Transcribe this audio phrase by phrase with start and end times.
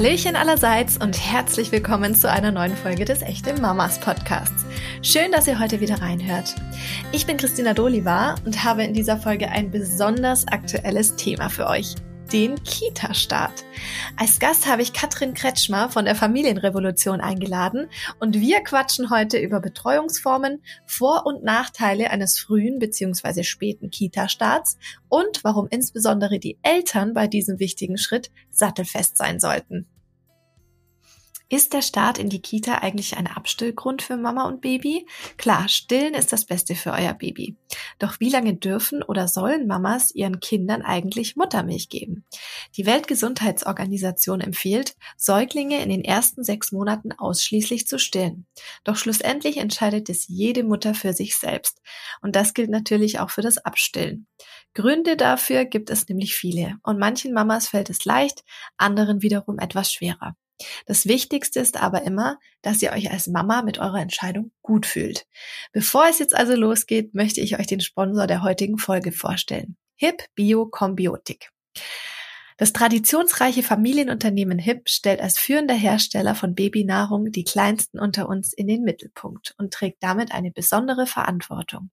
[0.00, 4.64] Hallöchen allerseits und herzlich willkommen zu einer neuen Folge des Echte Mamas Podcasts.
[5.02, 6.54] Schön, dass ihr heute wieder reinhört.
[7.12, 11.96] Ich bin Christina Doliva und habe in dieser Folge ein besonders aktuelles Thema für euch
[12.32, 13.64] den Kita-Start.
[14.16, 17.88] Als Gast habe ich Katrin Kretschmer von der Familienrevolution eingeladen
[18.20, 23.42] und wir quatschen heute über Betreuungsformen, Vor- und Nachteile eines frühen bzw.
[23.42, 24.78] späten Kita-Starts
[25.08, 29.86] und warum insbesondere die Eltern bei diesem wichtigen Schritt sattelfest sein sollten.
[31.52, 35.08] Ist der Start in die Kita eigentlich ein Abstillgrund für Mama und Baby?
[35.36, 37.56] Klar, stillen ist das Beste für euer Baby.
[37.98, 42.24] Doch wie lange dürfen oder sollen Mamas ihren Kindern eigentlich Muttermilch geben?
[42.76, 48.46] Die Weltgesundheitsorganisation empfiehlt, Säuglinge in den ersten sechs Monaten ausschließlich zu stillen.
[48.84, 51.82] Doch schlussendlich entscheidet es jede Mutter für sich selbst.
[52.22, 54.28] Und das gilt natürlich auch für das Abstillen.
[54.72, 56.76] Gründe dafür gibt es nämlich viele.
[56.84, 58.44] Und manchen Mamas fällt es leicht,
[58.76, 60.36] anderen wiederum etwas schwerer.
[60.86, 65.26] Das Wichtigste ist aber immer, dass ihr euch als Mama mit eurer Entscheidung gut fühlt.
[65.72, 69.76] Bevor es jetzt also losgeht, möchte ich euch den Sponsor der heutigen Folge vorstellen.
[69.96, 71.50] HIP Bio Kombiotik.
[72.56, 78.66] Das traditionsreiche Familienunternehmen HIP stellt als führender Hersteller von Babynahrung die Kleinsten unter uns in
[78.66, 81.90] den Mittelpunkt und trägt damit eine besondere Verantwortung.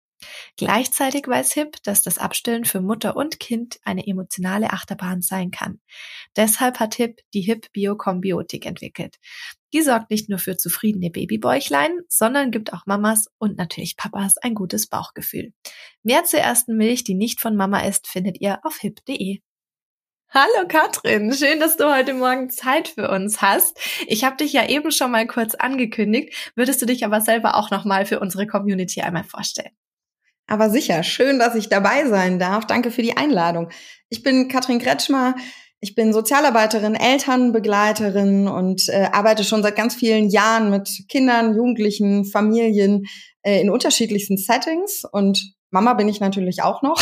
[0.56, 5.80] Gleichzeitig weiß HIP, dass das Abstillen für Mutter und Kind eine emotionale Achterbahn sein kann.
[6.36, 9.18] Deshalb hat HIP die HIP Biokombiotik entwickelt.
[9.74, 14.56] Die sorgt nicht nur für zufriedene Babybäuchlein, sondern gibt auch Mamas und natürlich Papas ein
[14.56, 15.54] gutes Bauchgefühl.
[16.04, 19.40] Mehr zur ersten Milch, die nicht von Mama ist, findet ihr auf hip.de.
[20.30, 23.80] Hallo Katrin, schön, dass du heute Morgen Zeit für uns hast.
[24.08, 26.52] Ich habe dich ja eben schon mal kurz angekündigt.
[26.56, 29.72] Würdest du dich aber selber auch noch mal für unsere Community einmal vorstellen?
[30.48, 32.66] Aber sicher, schön, dass ich dabei sein darf.
[32.66, 33.70] Danke für die Einladung.
[34.10, 35.36] Ich bin Katrin Kretschmer.
[35.80, 42.26] Ich bin Sozialarbeiterin, Elternbegleiterin und äh, arbeite schon seit ganz vielen Jahren mit Kindern, Jugendlichen,
[42.26, 43.06] Familien
[43.44, 45.04] äh, in unterschiedlichsten Settings.
[45.12, 47.00] Und Mama bin ich natürlich auch noch.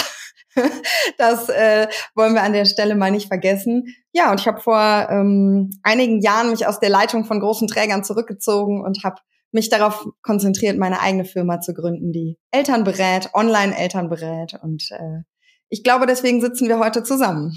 [1.18, 3.96] das äh, wollen wir an der Stelle mal nicht vergessen.
[4.12, 8.04] Ja, und ich habe vor ähm, einigen Jahren mich aus der Leitung von großen Trägern
[8.04, 9.22] zurückgezogen und habe
[9.56, 14.54] mich darauf konzentriert, meine eigene Firma zu gründen, die Eltern berät, Online-Eltern berät.
[14.62, 15.24] Und äh,
[15.70, 17.56] ich glaube, deswegen sitzen wir heute zusammen.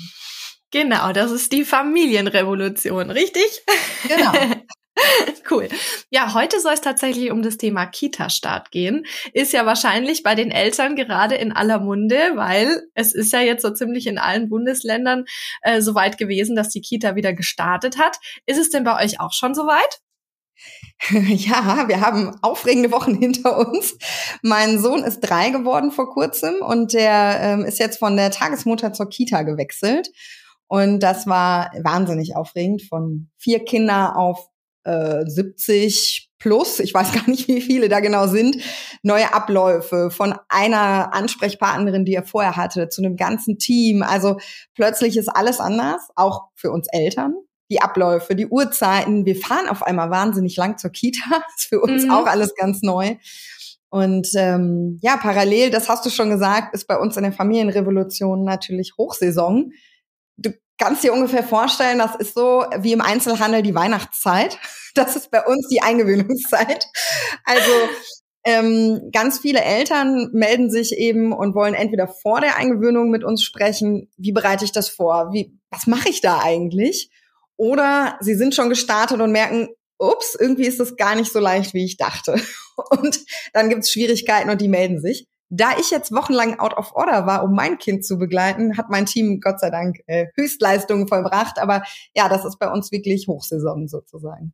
[0.70, 3.62] Genau, das ist die Familienrevolution, richtig?
[4.08, 4.32] Genau.
[5.48, 5.68] Cool.
[6.10, 9.06] Ja, heute soll es tatsächlich um das Thema Kita-Start gehen.
[9.32, 13.62] Ist ja wahrscheinlich bei den Eltern gerade in aller Munde, weil es ist ja jetzt
[13.62, 15.24] so ziemlich in allen Bundesländern
[15.62, 18.18] äh, so weit gewesen, dass die Kita wieder gestartet hat.
[18.44, 20.00] Ist es denn bei euch auch schon soweit?
[21.10, 23.96] Ja, wir haben aufregende Wochen hinter uns.
[24.42, 28.92] Mein Sohn ist drei geworden vor kurzem und der ähm, ist jetzt von der Tagesmutter
[28.92, 30.10] zur Kita gewechselt.
[30.66, 34.48] Und das war wahnsinnig aufregend, von vier Kinder auf
[34.84, 38.56] äh, 70 plus, ich weiß gar nicht, wie viele da genau sind,
[39.02, 44.02] neue Abläufe von einer Ansprechpartnerin, die er vorher hatte, zu einem ganzen Team.
[44.02, 44.38] Also
[44.74, 47.34] plötzlich ist alles anders, auch für uns Eltern
[47.70, 49.26] die Abläufe, die Uhrzeiten.
[49.26, 51.18] Wir fahren auf einmal wahnsinnig lang zur Kita.
[51.30, 52.10] Das ist für uns mhm.
[52.10, 53.16] auch alles ganz neu.
[53.90, 58.44] Und ähm, ja, parallel, das hast du schon gesagt, ist bei uns in der Familienrevolution
[58.44, 59.72] natürlich Hochsaison.
[60.36, 64.58] Du kannst dir ungefähr vorstellen, das ist so wie im Einzelhandel die Weihnachtszeit.
[64.94, 66.88] Das ist bei uns die Eingewöhnungszeit.
[67.44, 67.70] Also
[68.42, 73.44] ähm, ganz viele Eltern melden sich eben und wollen entweder vor der Eingewöhnung mit uns
[73.44, 77.10] sprechen, wie bereite ich das vor, wie, was mache ich da eigentlich?
[77.58, 81.74] Oder sie sind schon gestartet und merken, ups, irgendwie ist das gar nicht so leicht,
[81.74, 82.40] wie ich dachte.
[82.90, 83.18] Und
[83.52, 85.26] dann gibt es Schwierigkeiten und die melden sich.
[85.50, 89.06] Da ich jetzt wochenlang out of order war, um mein Kind zu begleiten, hat mein
[89.06, 91.58] Team Gott sei Dank äh, Höchstleistungen vollbracht.
[91.58, 91.82] Aber
[92.14, 94.52] ja, das ist bei uns wirklich Hochsaison sozusagen.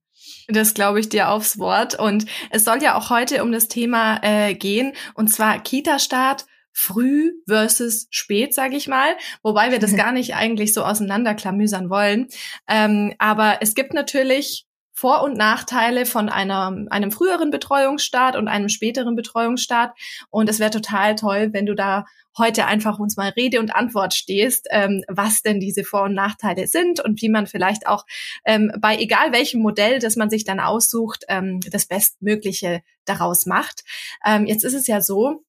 [0.48, 1.98] Das glaube ich dir aufs Wort.
[1.98, 7.32] Und es soll ja auch heute um das Thema äh, gehen, und zwar Kita-Start früh
[7.48, 12.28] versus spät, sage ich mal, wobei wir das gar nicht eigentlich so auseinanderklamüsern wollen.
[12.68, 18.68] Ähm, aber es gibt natürlich vor- und Nachteile von einer, einem früheren Betreuungsstart und einem
[18.68, 19.92] späteren Betreuungsstart.
[20.30, 22.04] Und es wäre total toll, wenn du da
[22.38, 26.66] heute einfach uns mal Rede und Antwort stehst, ähm, was denn diese Vor- und Nachteile
[26.66, 28.04] sind und wie man vielleicht auch
[28.44, 33.84] ähm, bei egal welchem Modell, das man sich dann aussucht, ähm, das Bestmögliche daraus macht.
[34.24, 35.44] Ähm, jetzt ist es ja so,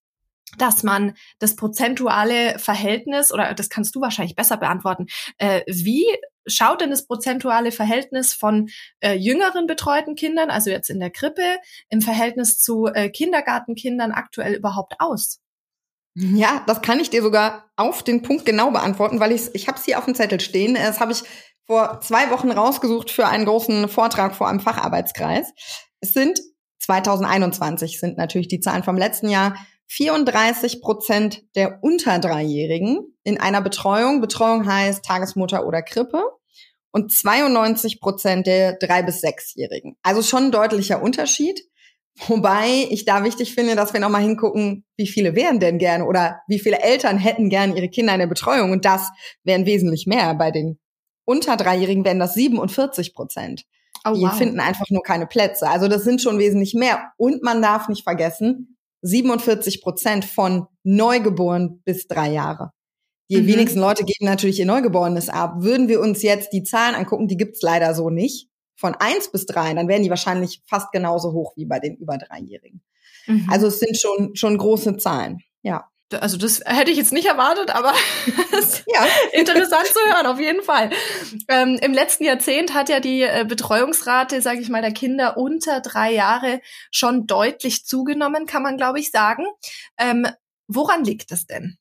[0.57, 5.07] dass man das prozentuale Verhältnis, oder das kannst du wahrscheinlich besser beantworten,
[5.37, 6.05] äh, wie
[6.47, 8.69] schaut denn das prozentuale Verhältnis von
[8.99, 11.57] äh, jüngeren betreuten Kindern, also jetzt in der Krippe,
[11.89, 15.39] im Verhältnis zu äh, Kindergartenkindern aktuell überhaupt aus?
[16.17, 19.77] Ja, das kann ich dir sogar auf den Punkt genau beantworten, weil ich ich habe
[19.77, 20.75] es hier auf dem Zettel stehen.
[20.75, 21.23] Das habe ich
[21.65, 25.51] vor zwei Wochen rausgesucht für einen großen Vortrag vor einem Facharbeitskreis.
[25.99, 26.39] Es sind
[26.79, 29.55] 2021 sind natürlich die Zahlen vom letzten Jahr
[29.87, 34.21] 34 Prozent der unter Dreijährigen in einer Betreuung.
[34.21, 36.23] Betreuung heißt Tagesmutter oder Krippe.
[36.91, 39.97] Und 92 Prozent der drei bis sechsjährigen.
[40.01, 41.61] Also schon ein deutlicher Unterschied.
[42.27, 46.39] Wobei ich da wichtig finde, dass wir nochmal hingucken, wie viele wären denn gerne oder
[46.47, 48.71] wie viele Eltern hätten gern ihre Kinder in der Betreuung.
[48.71, 49.09] Und das
[49.43, 50.33] wären wesentlich mehr.
[50.35, 50.79] Bei den
[51.25, 53.65] unter Dreijährigen wären das 47 Prozent.
[54.05, 54.37] Oh, die wow.
[54.37, 55.67] finden einfach nur keine Plätze.
[55.67, 57.11] Also das sind schon wesentlich mehr.
[57.17, 58.74] Und man darf nicht vergessen,
[59.05, 62.71] 47 Prozent von Neugeboren bis drei Jahre.
[63.29, 63.47] Die mhm.
[63.47, 65.55] wenigsten Leute geben natürlich ihr Neugeborenes ab.
[65.59, 69.45] Würden wir uns jetzt die Zahlen angucken, die gibt's leider so nicht von eins bis
[69.45, 72.81] drei, dann wären die wahrscheinlich fast genauso hoch wie bei den über Dreijährigen.
[73.25, 73.47] Mhm.
[73.49, 75.89] Also es sind schon, schon große Zahlen, ja.
[76.13, 77.91] Also das hätte ich jetzt nicht erwartet, aber
[78.87, 79.07] ja.
[79.33, 80.91] interessant zu hören, auf jeden Fall.
[81.47, 85.81] Ähm, Im letzten Jahrzehnt hat ja die äh, Betreuungsrate, sage ich mal, der Kinder unter
[85.81, 86.61] drei Jahre
[86.91, 89.45] schon deutlich zugenommen, kann man, glaube ich, sagen.
[89.97, 90.27] Ähm,
[90.67, 91.77] woran liegt das denn?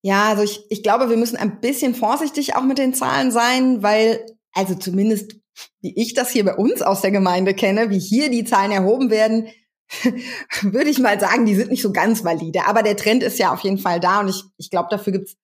[0.00, 3.82] Ja, also ich, ich glaube, wir müssen ein bisschen vorsichtig auch mit den Zahlen sein,
[3.82, 5.34] weil also zumindest
[5.80, 9.10] wie ich das hier bei uns aus der Gemeinde kenne, wie hier die Zahlen erhoben
[9.10, 9.48] werden,
[10.62, 12.66] würde ich mal sagen, die sind nicht so ganz valide.
[12.66, 15.36] Aber der Trend ist ja auf jeden Fall da und ich, ich glaube, dafür gibt's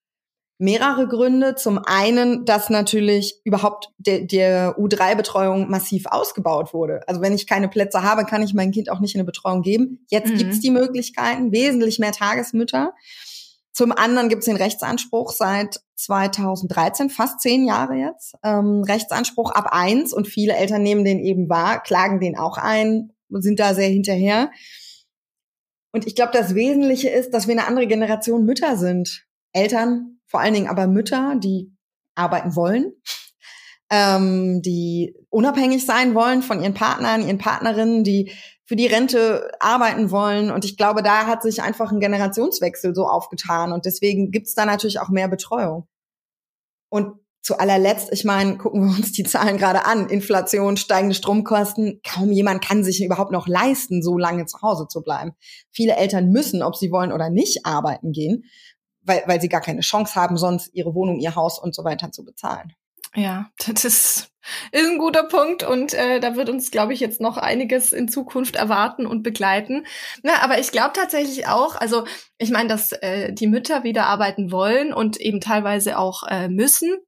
[0.58, 1.56] mehrere Gründe.
[1.56, 7.00] Zum einen, dass natürlich überhaupt der, der U3-Betreuung massiv ausgebaut wurde.
[7.08, 9.62] Also wenn ich keine Plätze habe, kann ich mein Kind auch nicht in eine Betreuung
[9.62, 10.06] geben.
[10.08, 10.38] Jetzt mhm.
[10.38, 12.92] gibt's die Möglichkeiten, wesentlich mehr Tagesmütter.
[13.72, 18.34] Zum anderen gibt es den Rechtsanspruch seit 2013, fast zehn Jahre jetzt.
[18.44, 23.12] Ähm, Rechtsanspruch ab eins und viele Eltern nehmen den eben wahr, klagen den auch ein,
[23.40, 24.50] sind da sehr hinterher.
[25.93, 29.26] Und ich glaube, das Wesentliche ist, dass wir eine andere Generation Mütter sind.
[29.52, 31.70] Eltern, vor allen Dingen aber Mütter, die
[32.14, 32.93] arbeiten wollen,
[33.90, 38.32] ähm, die unabhängig sein wollen von ihren Partnern, ihren Partnerinnen, die
[38.64, 40.50] für die Rente arbeiten wollen.
[40.50, 43.73] Und ich glaube, da hat sich einfach ein Generationswechsel so aufgetan.
[43.73, 45.87] Und deswegen gibt's da natürlich auch mehr Betreuung.
[46.88, 50.08] Und zu allerletzt, ich meine, gucken wir uns die Zahlen gerade an.
[50.08, 52.00] Inflation, steigende Stromkosten.
[52.08, 55.32] Kaum jemand kann sich überhaupt noch leisten, so lange zu Hause zu bleiben.
[55.72, 58.44] Viele Eltern müssen, ob sie wollen oder nicht, arbeiten gehen,
[59.02, 62.12] weil, weil sie gar keine Chance haben, sonst ihre Wohnung, ihr Haus und so weiter
[62.12, 62.72] zu bezahlen.
[63.14, 64.30] Ja, das ist,
[64.70, 68.06] ist ein guter Punkt und äh, da wird uns, glaube ich, jetzt noch einiges in
[68.06, 69.84] Zukunft erwarten und begleiten.
[70.22, 72.04] Na, aber ich glaube tatsächlich auch, also
[72.38, 76.98] ich meine, dass äh, die Mütter wieder arbeiten wollen und eben teilweise auch äh, müssen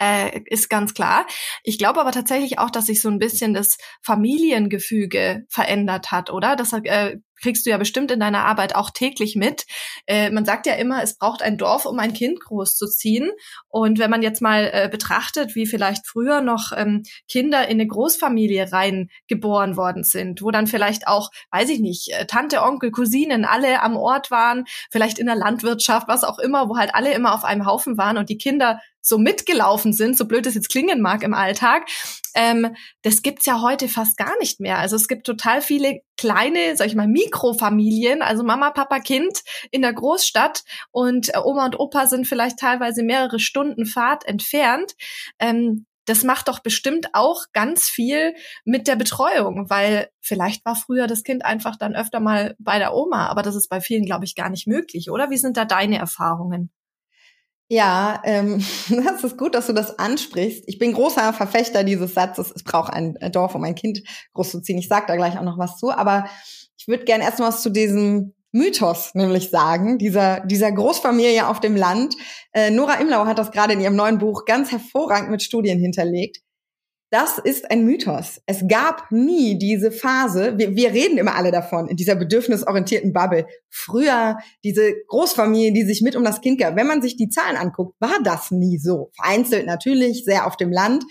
[0.00, 1.26] äh, ist ganz klar.
[1.62, 6.56] Ich glaube aber tatsächlich auch, dass sich so ein bisschen das Familiengefüge verändert hat, oder?
[6.56, 9.66] Das äh, kriegst du ja bestimmt in deiner Arbeit auch täglich mit.
[10.06, 13.30] Äh, man sagt ja immer, es braucht ein Dorf, um ein Kind großzuziehen.
[13.68, 17.86] Und wenn man jetzt mal äh, betrachtet, wie vielleicht früher noch ähm, Kinder in eine
[17.86, 22.90] Großfamilie rein geboren worden sind, wo dann vielleicht auch, weiß ich nicht, äh, Tante, Onkel,
[22.90, 27.12] Cousinen alle am Ort waren, vielleicht in der Landwirtschaft, was auch immer, wo halt alle
[27.12, 30.68] immer auf einem Haufen waren und die Kinder so mitgelaufen sind, so blöd es jetzt
[30.68, 31.88] klingen mag im Alltag,
[32.34, 34.78] ähm, das gibt's ja heute fast gar nicht mehr.
[34.78, 39.82] Also es gibt total viele kleine, sag ich mal, Mikrofamilien, also Mama, Papa, Kind in
[39.82, 44.94] der Großstadt und äh, Oma und Opa sind vielleicht teilweise mehrere Stunden Fahrt entfernt.
[45.38, 48.34] Ähm, das macht doch bestimmt auch ganz viel
[48.64, 52.94] mit der Betreuung, weil vielleicht war früher das Kind einfach dann öfter mal bei der
[52.94, 55.30] Oma, aber das ist bei vielen, glaube ich, gar nicht möglich, oder?
[55.30, 56.70] Wie sind da deine Erfahrungen?
[57.68, 58.64] Ja, ähm,
[59.04, 60.64] das ist gut, dass du das ansprichst.
[60.66, 64.02] Ich bin großer Verfechter dieses Satzes, es braucht ein Dorf, um ein Kind
[64.34, 64.78] großzuziehen.
[64.78, 66.26] Ich sage da gleich auch noch was zu, aber
[66.78, 71.60] ich würde gerne erst mal was zu diesem Mythos nämlich sagen, dieser, dieser Großfamilie auf
[71.60, 72.14] dem Land.
[72.52, 76.38] Äh, Nora Imlau hat das gerade in ihrem neuen Buch ganz hervorragend mit Studien hinterlegt.
[77.10, 78.40] Das ist ein Mythos.
[78.46, 83.46] Es gab nie diese Phase, wir, wir reden immer alle davon, in dieser bedürfnisorientierten Bubble.
[83.70, 86.74] Früher diese Großfamilien, die sich mit um das Kind gab.
[86.74, 89.12] Wenn man sich die Zahlen anguckt, war das nie so.
[89.14, 91.04] Vereinzelt natürlich, sehr auf dem Land.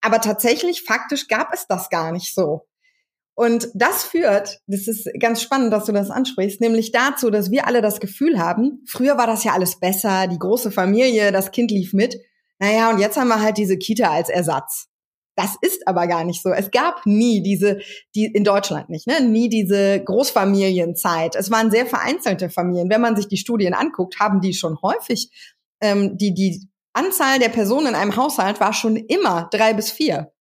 [0.00, 2.66] Aber tatsächlich, faktisch gab es das gar nicht so.
[3.34, 7.68] Und das führt, das ist ganz spannend, dass du das ansprichst, nämlich dazu, dass wir
[7.68, 11.70] alle das Gefühl haben, früher war das ja alles besser, die große Familie, das Kind
[11.70, 12.20] lief mit.
[12.58, 14.87] Naja, und jetzt haben wir halt diese Kita als Ersatz.
[15.38, 16.50] Das ist aber gar nicht so.
[16.50, 17.78] Es gab nie diese,
[18.16, 21.36] die in Deutschland nicht, ne, nie diese Großfamilienzeit.
[21.36, 22.90] Es waren sehr vereinzelte Familien.
[22.90, 25.30] Wenn man sich die Studien anguckt, haben die schon häufig
[25.80, 30.32] ähm, die die Anzahl der Personen in einem Haushalt war schon immer drei bis vier.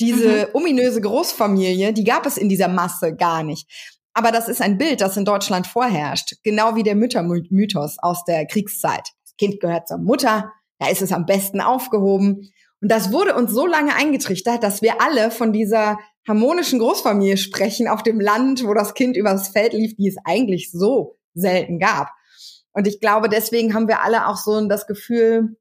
[0.00, 0.54] Diese mhm.
[0.54, 3.70] ominöse Großfamilie, die gab es in dieser Masse gar nicht.
[4.12, 8.46] Aber das ist ein Bild, das in Deutschland vorherrscht, genau wie der Müttermythos aus der
[8.46, 9.08] Kriegszeit.
[9.24, 12.50] Das Kind gehört zur Mutter, da ist es am besten aufgehoben.
[12.82, 17.86] Und das wurde uns so lange eingetrichtert, dass wir alle von dieser harmonischen Großfamilie sprechen
[17.86, 22.10] auf dem Land, wo das Kind übers Feld lief, die es eigentlich so selten gab.
[22.72, 25.56] Und ich glaube, deswegen haben wir alle auch so das Gefühl,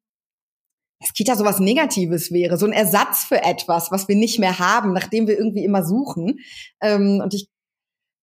[0.99, 4.91] dass Kita sowas Negatives wäre, so ein Ersatz für etwas, was wir nicht mehr haben,
[4.91, 6.39] nachdem wir irgendwie immer suchen.
[6.81, 7.49] Ähm, und ich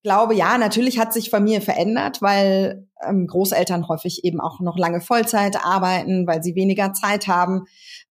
[0.02, 5.00] glaube, ja, natürlich hat sich Familie verändert, weil ähm, Großeltern häufig eben auch noch lange
[5.00, 7.64] Vollzeit arbeiten, weil sie weniger Zeit haben,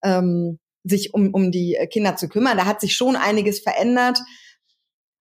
[0.04, 2.56] ähm, sich um, um die Kinder zu kümmern.
[2.56, 4.20] Da hat sich schon einiges verändert.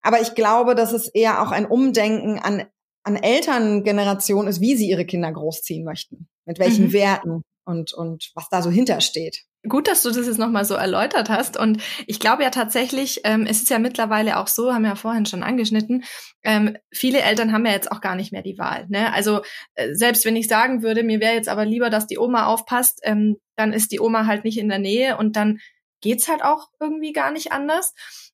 [0.01, 2.65] Aber ich glaube, dass es eher auch ein Umdenken an,
[3.03, 6.93] an Elterngeneration ist, wie sie ihre Kinder großziehen möchten, mit welchen mhm.
[6.93, 9.45] Werten und, und was da so hintersteht.
[9.67, 11.57] Gut, dass du das jetzt nochmal so erläutert hast.
[11.57, 14.95] Und ich glaube ja tatsächlich, ähm, es ist ja mittlerweile auch so, haben wir ja
[14.95, 16.03] vorhin schon angeschnitten,
[16.43, 18.85] ähm, viele Eltern haben ja jetzt auch gar nicht mehr die Wahl.
[18.89, 19.11] Ne?
[19.13, 19.41] Also
[19.73, 22.99] äh, selbst wenn ich sagen würde, mir wäre jetzt aber lieber, dass die Oma aufpasst,
[23.03, 25.59] ähm, dann ist die Oma halt nicht in der Nähe und dann
[26.01, 27.93] geht's halt auch irgendwie gar nicht anders.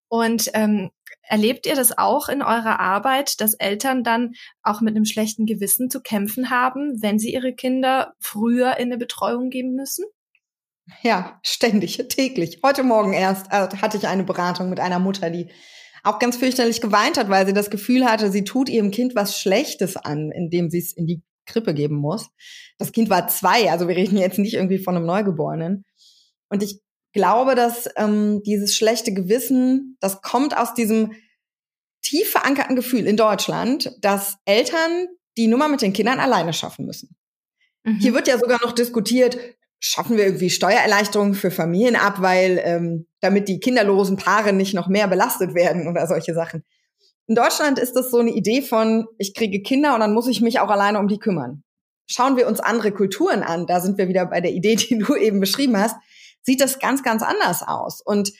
[0.09, 5.05] Und ähm, erlebt ihr das auch in eurer Arbeit, dass Eltern dann auch mit einem
[5.05, 10.03] schlechten Gewissen zu kämpfen haben, wenn sie ihre Kinder früher in eine Betreuung geben müssen?
[11.03, 12.59] Ja, ständig, täglich.
[12.63, 15.49] Heute Morgen erst äh, hatte ich eine Beratung mit einer Mutter, die
[16.03, 19.39] auch ganz fürchterlich geweint hat, weil sie das Gefühl hatte, sie tut ihrem Kind was
[19.39, 22.29] Schlechtes an, indem sie es in die Krippe geben muss.
[22.77, 25.85] Das Kind war zwei, also wir reden jetzt nicht irgendwie von einem Neugeborenen.
[26.49, 26.81] Und ich
[27.13, 31.13] glaube, dass ähm, dieses schlechte Gewissen, das kommt aus diesem
[32.01, 35.07] tief verankerten Gefühl in Deutschland, dass Eltern
[35.37, 37.15] die Nummer mit den Kindern alleine schaffen müssen.
[37.83, 37.99] Mhm.
[37.99, 39.37] Hier wird ja sogar noch diskutiert,
[39.81, 44.87] schaffen wir irgendwie Steuererleichterungen für Familien ab, weil ähm, damit die kinderlosen Paare nicht noch
[44.87, 46.63] mehr belastet werden oder solche Sachen.
[47.27, 50.39] In Deutschland ist das so eine Idee von, ich kriege Kinder und dann muss ich
[50.39, 51.63] mich auch alleine um die kümmern.
[52.05, 55.15] Schauen wir uns andere Kulturen an, da sind wir wieder bei der Idee, die du
[55.15, 55.95] eben beschrieben hast,
[56.43, 58.01] sieht das ganz, ganz anders aus.
[58.01, 58.31] Und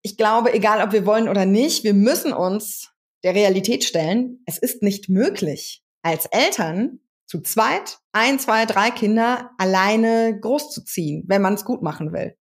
[0.00, 2.92] ich glaube, egal ob wir wollen oder nicht, wir müssen uns
[3.24, 9.50] der Realität stellen, es ist nicht möglich, als Eltern zu zweit, ein, zwei, drei Kinder
[9.58, 12.36] alleine großzuziehen, wenn man es gut machen will.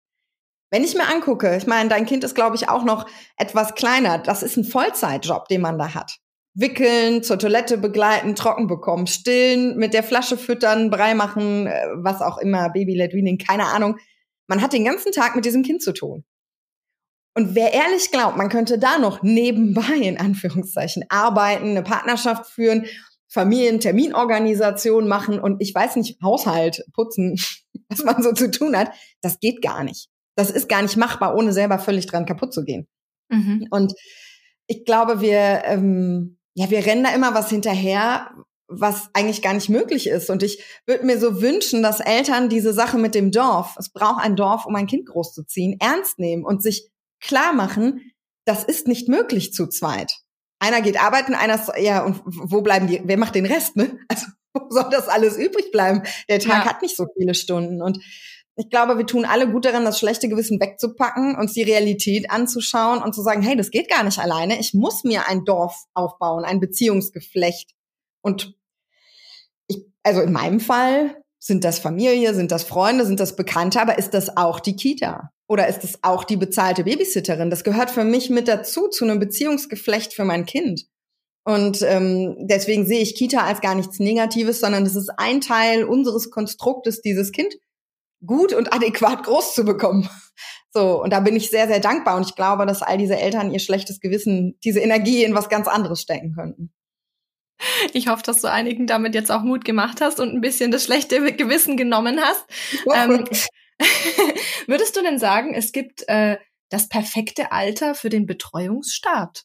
[0.72, 4.18] Wenn ich mir angucke, ich meine, dein Kind ist, glaube ich, auch noch etwas kleiner.
[4.18, 6.18] Das ist ein Vollzeitjob, den man da hat.
[6.56, 12.22] Wickeln, zur Toilette begleiten, trocken bekommen, stillen, mit der Flasche füttern, Brei machen, äh, was
[12.22, 13.14] auch immer, Baby-led
[13.46, 13.98] keine Ahnung.
[14.48, 16.26] Man hat den ganzen Tag mit diesem Kind zu tun.
[17.36, 22.86] Und wer ehrlich glaubt, man könnte da noch nebenbei, in Anführungszeichen, arbeiten, eine Partnerschaft führen
[23.34, 27.36] Familienterminorganisation machen und ich weiß nicht, Haushalt putzen,
[27.90, 30.10] was man so zu tun hat, das geht gar nicht.
[30.36, 32.88] Das ist gar nicht machbar, ohne selber völlig dran kaputt zu gehen.
[33.30, 33.68] Mhm.
[33.72, 33.94] Und
[34.68, 38.32] ich glaube, wir, ähm, ja, wir rennen da immer was hinterher,
[38.68, 40.30] was eigentlich gar nicht möglich ist.
[40.30, 44.24] Und ich würde mir so wünschen, dass Eltern diese Sache mit dem Dorf, es braucht
[44.24, 48.12] ein Dorf, um ein Kind großzuziehen, ernst nehmen und sich klar machen,
[48.46, 50.23] das ist nicht möglich zu zweit
[50.64, 54.00] einer geht arbeiten, einer ja, und wo bleiben die, wer macht den Rest, ne?
[54.08, 56.04] Also, wo soll das alles übrig bleiben?
[56.30, 56.70] Der Tag ja.
[56.70, 58.00] hat nicht so viele Stunden und
[58.56, 63.02] ich glaube, wir tun alle gut daran, das schlechte Gewissen wegzupacken, uns die Realität anzuschauen
[63.02, 64.60] und zu sagen, hey, das geht gar nicht alleine.
[64.60, 67.72] Ich muss mir ein Dorf aufbauen, ein Beziehungsgeflecht.
[68.22, 68.56] Und
[69.66, 73.98] ich, also in meinem Fall sind das Familie, sind das Freunde, sind das Bekannte, aber
[73.98, 75.33] ist das auch die Kita?
[75.48, 77.50] Oder ist es auch die bezahlte Babysitterin?
[77.50, 80.86] Das gehört für mich mit dazu, zu einem Beziehungsgeflecht für mein Kind.
[81.46, 85.84] Und ähm, deswegen sehe ich Kita als gar nichts Negatives, sondern es ist ein Teil
[85.84, 87.56] unseres Konstruktes, dieses Kind
[88.26, 90.10] gut und adäquat groß zu bekommen.
[90.72, 92.16] So, und da bin ich sehr, sehr dankbar.
[92.16, 95.68] Und ich glaube, dass all diese Eltern ihr schlechtes Gewissen, diese Energie in was ganz
[95.68, 96.74] anderes stecken könnten.
[97.94, 100.86] Ich hoffe, dass du einigen damit jetzt auch Mut gemacht hast und ein bisschen das
[100.86, 102.46] schlechte Gewissen genommen hast.
[102.94, 103.26] Ähm,
[104.68, 106.38] würdest du denn sagen, es gibt äh,
[106.70, 109.44] das perfekte Alter für den Betreuungsstart?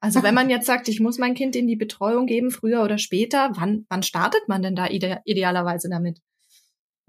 [0.00, 2.98] Also wenn man jetzt sagt, ich muss mein Kind in die Betreuung geben, früher oder
[2.98, 6.20] später, wann, wann startet man denn da ide idealerweise damit?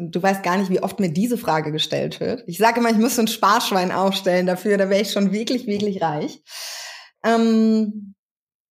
[0.01, 2.43] Du weißt gar nicht, wie oft mir diese Frage gestellt wird.
[2.47, 6.01] Ich sage immer, ich müsste ein Sparschwein aufstellen dafür, da wäre ich schon wirklich, wirklich
[6.01, 6.41] reich.
[7.23, 8.15] Ähm,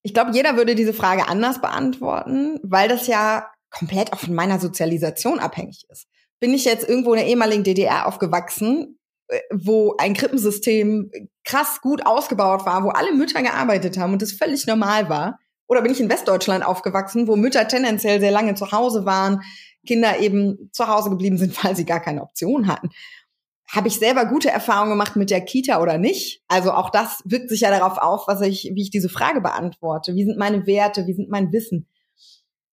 [0.01, 4.59] ich glaube, jeder würde diese Frage anders beantworten, weil das ja komplett auch von meiner
[4.59, 6.07] Sozialisation abhängig ist.
[6.39, 11.11] Bin ich jetzt irgendwo in der ehemaligen DDR aufgewachsen, äh, wo ein Krippensystem
[11.43, 15.39] krass gut ausgebaut war, wo alle Mütter gearbeitet haben und es völlig normal war?
[15.67, 19.41] Oder bin ich in Westdeutschland aufgewachsen, wo Mütter tendenziell sehr lange zu Hause waren,
[19.85, 22.89] Kinder eben zu Hause geblieben sind, weil sie gar keine Option hatten?
[23.69, 26.41] habe ich selber gute Erfahrungen gemacht mit der Kita oder nicht?
[26.47, 30.15] Also auch das wirkt sich ja darauf auf, was ich, wie ich diese Frage beantworte.
[30.15, 31.05] Wie sind meine Werte?
[31.05, 31.87] Wie sind mein Wissen?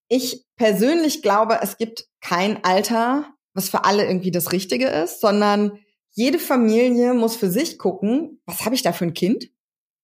[0.08, 5.78] Ich persönlich glaube, es gibt kein Alter, was für alle irgendwie das Richtige ist, sondern
[6.12, 9.50] jede Familie muss für sich gucken, was habe ich da für ein Kind?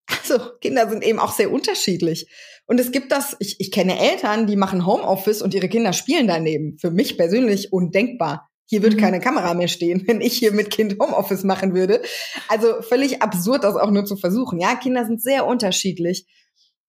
[0.23, 2.29] Also Kinder sind eben auch sehr unterschiedlich.
[2.67, 6.27] Und es gibt das, ich, ich kenne Eltern, die machen Homeoffice und ihre Kinder spielen
[6.27, 6.77] daneben.
[6.79, 8.49] Für mich persönlich undenkbar.
[8.67, 9.01] Hier würde mhm.
[9.01, 12.03] keine Kamera mehr stehen, wenn ich hier mit Kind Homeoffice machen würde.
[12.49, 14.61] Also völlig absurd, das auch nur zu versuchen.
[14.61, 16.27] Ja, Kinder sind sehr unterschiedlich.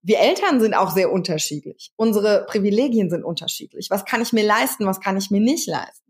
[0.02, 1.92] Wir Eltern sind auch sehr unterschiedlich.
[1.96, 3.88] Unsere Privilegien sind unterschiedlich.
[3.90, 6.03] Was kann ich mir leisten, was kann ich mir nicht leisten?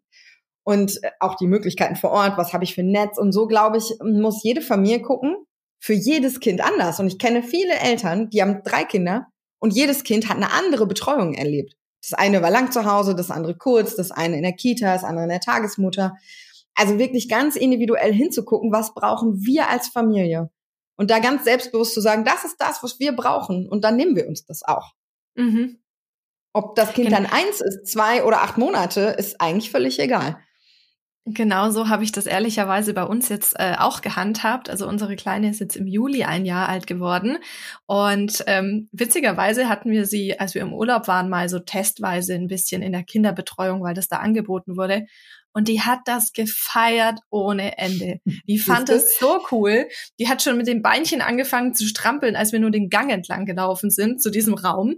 [0.65, 3.19] Und äh, auch die Möglichkeiten vor Ort, was habe ich für ein Netz?
[3.19, 5.37] Und so, glaube ich, muss jede Familie gucken,
[5.79, 6.99] für jedes Kind anders.
[6.99, 9.27] Und ich kenne viele Eltern, die haben drei Kinder
[9.59, 11.77] und jedes Kind hat eine andere Betreuung erlebt.
[12.03, 15.05] Das eine war lang zu Hause, das andere kurz, das eine in der Kita, das
[15.05, 16.17] andere in der Tagesmutter.
[16.75, 20.51] Also wirklich ganz individuell hinzugucken, was brauchen wir als Familie?
[20.97, 23.69] Und da ganz selbstbewusst zu sagen, das ist das, was wir brauchen.
[23.69, 24.93] Und dann nehmen wir uns das auch.
[25.35, 25.81] Mhm.
[26.53, 30.39] Ob das Kind dann eins ist, zwei oder acht Monate, ist eigentlich völlig egal.
[31.27, 34.69] Genau so habe ich das ehrlicherweise bei uns jetzt äh, auch gehandhabt.
[34.69, 37.39] Also unsere Kleine ist jetzt im Juli ein Jahr alt geworden.
[37.87, 42.47] Und ähm, witzigerweise hatten wir sie, als wir im Urlaub waren, mal so testweise ein
[42.47, 45.07] bisschen in der Kinderbetreuung, weil das da angeboten wurde.
[45.55, 48.21] Und die hat das gefeiert ohne Ende.
[48.47, 49.89] Die fand es so cool.
[50.19, 53.47] Die hat schon mit den Beinchen angefangen zu strampeln, als wir nur den Gang entlang
[53.47, 54.97] gelaufen sind zu diesem Raum.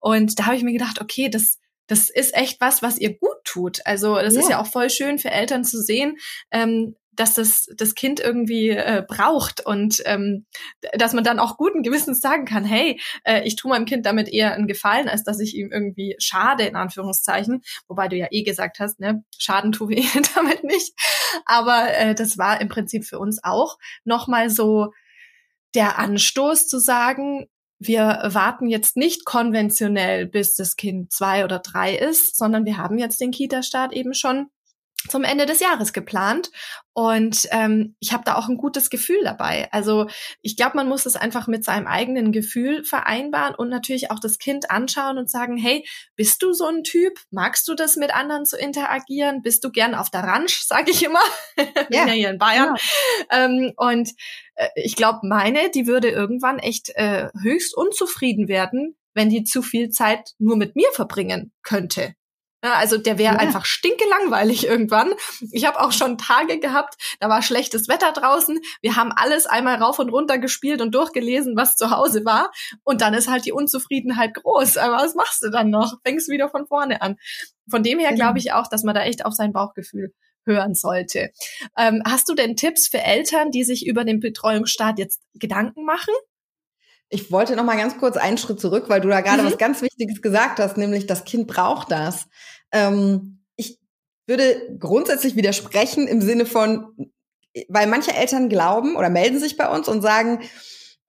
[0.00, 3.38] Und da habe ich mir gedacht, okay, das das ist echt was, was ihr gut
[3.44, 3.80] tut.
[3.84, 4.40] Also das ja.
[4.40, 6.16] ist ja auch voll schön für Eltern zu sehen,
[6.52, 10.46] ähm, dass das das Kind irgendwie äh, braucht und ähm,
[10.92, 14.28] dass man dann auch guten Gewissens sagen kann, hey, äh, ich tue meinem Kind damit
[14.28, 17.62] eher einen Gefallen, als dass ich ihm irgendwie schade, in Anführungszeichen.
[17.88, 20.94] Wobei du ja eh gesagt hast, ne, Schaden tue ich damit nicht.
[21.44, 24.92] Aber äh, das war im Prinzip für uns auch nochmal so
[25.74, 27.48] der Anstoß zu sagen,
[27.78, 32.98] wir warten jetzt nicht konventionell, bis das Kind zwei oder drei ist, sondern wir haben
[32.98, 34.48] jetzt den Kita-Start eben schon
[35.08, 36.50] zum Ende des Jahres geplant.
[36.92, 39.68] Und ähm, ich habe da auch ein gutes Gefühl dabei.
[39.70, 40.08] Also
[40.42, 44.38] ich glaube, man muss es einfach mit seinem eigenen Gefühl vereinbaren und natürlich auch das
[44.38, 47.20] Kind anschauen und sagen, hey, bist du so ein Typ?
[47.30, 49.42] Magst du das mit anderen zu interagieren?
[49.42, 51.22] Bist du gern auf der Ranch, sage ich immer.
[51.90, 52.06] Ja.
[52.06, 52.74] ja hier in Bayern.
[53.30, 53.44] Ja.
[53.44, 54.10] Ähm, und
[54.56, 59.62] äh, ich glaube, meine, die würde irgendwann echt äh, höchst unzufrieden werden, wenn die zu
[59.62, 62.14] viel Zeit nur mit mir verbringen könnte.
[62.64, 63.40] Ja, also der wäre ja.
[63.40, 65.12] einfach stinkelangweilig irgendwann.
[65.52, 68.58] Ich habe auch schon Tage gehabt, da war schlechtes Wetter draußen.
[68.82, 72.50] Wir haben alles einmal rauf und runter gespielt und durchgelesen, was zu Hause war.
[72.82, 74.76] Und dann ist halt die Unzufriedenheit groß.
[74.76, 75.94] Aber was machst du dann noch?
[76.04, 77.16] Fängst wieder von vorne an.
[77.70, 80.12] Von dem her glaube ich auch, dass man da echt auf sein Bauchgefühl
[80.44, 81.30] hören sollte.
[81.76, 86.14] Ähm, hast du denn Tipps für Eltern, die sich über den Betreuungsstart jetzt Gedanken machen?
[87.10, 89.46] Ich wollte noch mal ganz kurz einen Schritt zurück, weil du da gerade mhm.
[89.46, 92.26] was ganz Wichtiges gesagt hast, nämlich das Kind braucht das.
[92.72, 93.78] Ähm, ich
[94.26, 97.12] würde grundsätzlich widersprechen im Sinne von,
[97.68, 100.40] weil manche Eltern glauben oder melden sich bei uns und sagen,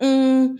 [0.01, 0.57] mm,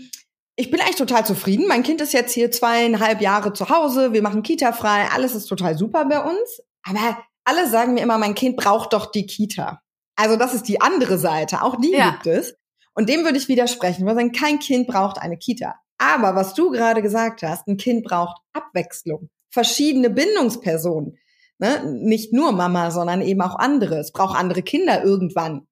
[0.60, 1.68] ich bin eigentlich total zufrieden.
[1.68, 4.12] Mein Kind ist jetzt hier zweieinhalb Jahre zu Hause.
[4.12, 5.08] Wir machen Kita frei.
[5.10, 6.62] Alles ist total super bei uns.
[6.84, 9.82] Aber alle sagen mir immer, mein Kind braucht doch die Kita.
[10.18, 11.62] Also das ist die andere Seite.
[11.62, 12.12] Auch die ja.
[12.12, 12.56] gibt es.
[12.94, 14.06] Und dem würde ich widersprechen.
[14.06, 15.76] weil sagen, kein Kind braucht eine Kita.
[15.98, 21.18] Aber was du gerade gesagt hast, ein Kind braucht Abwechslung, verschiedene Bindungspersonen.
[21.60, 21.84] Ne?
[22.02, 23.98] Nicht nur Mama, sondern eben auch andere.
[23.98, 25.68] Es braucht andere Kinder irgendwann.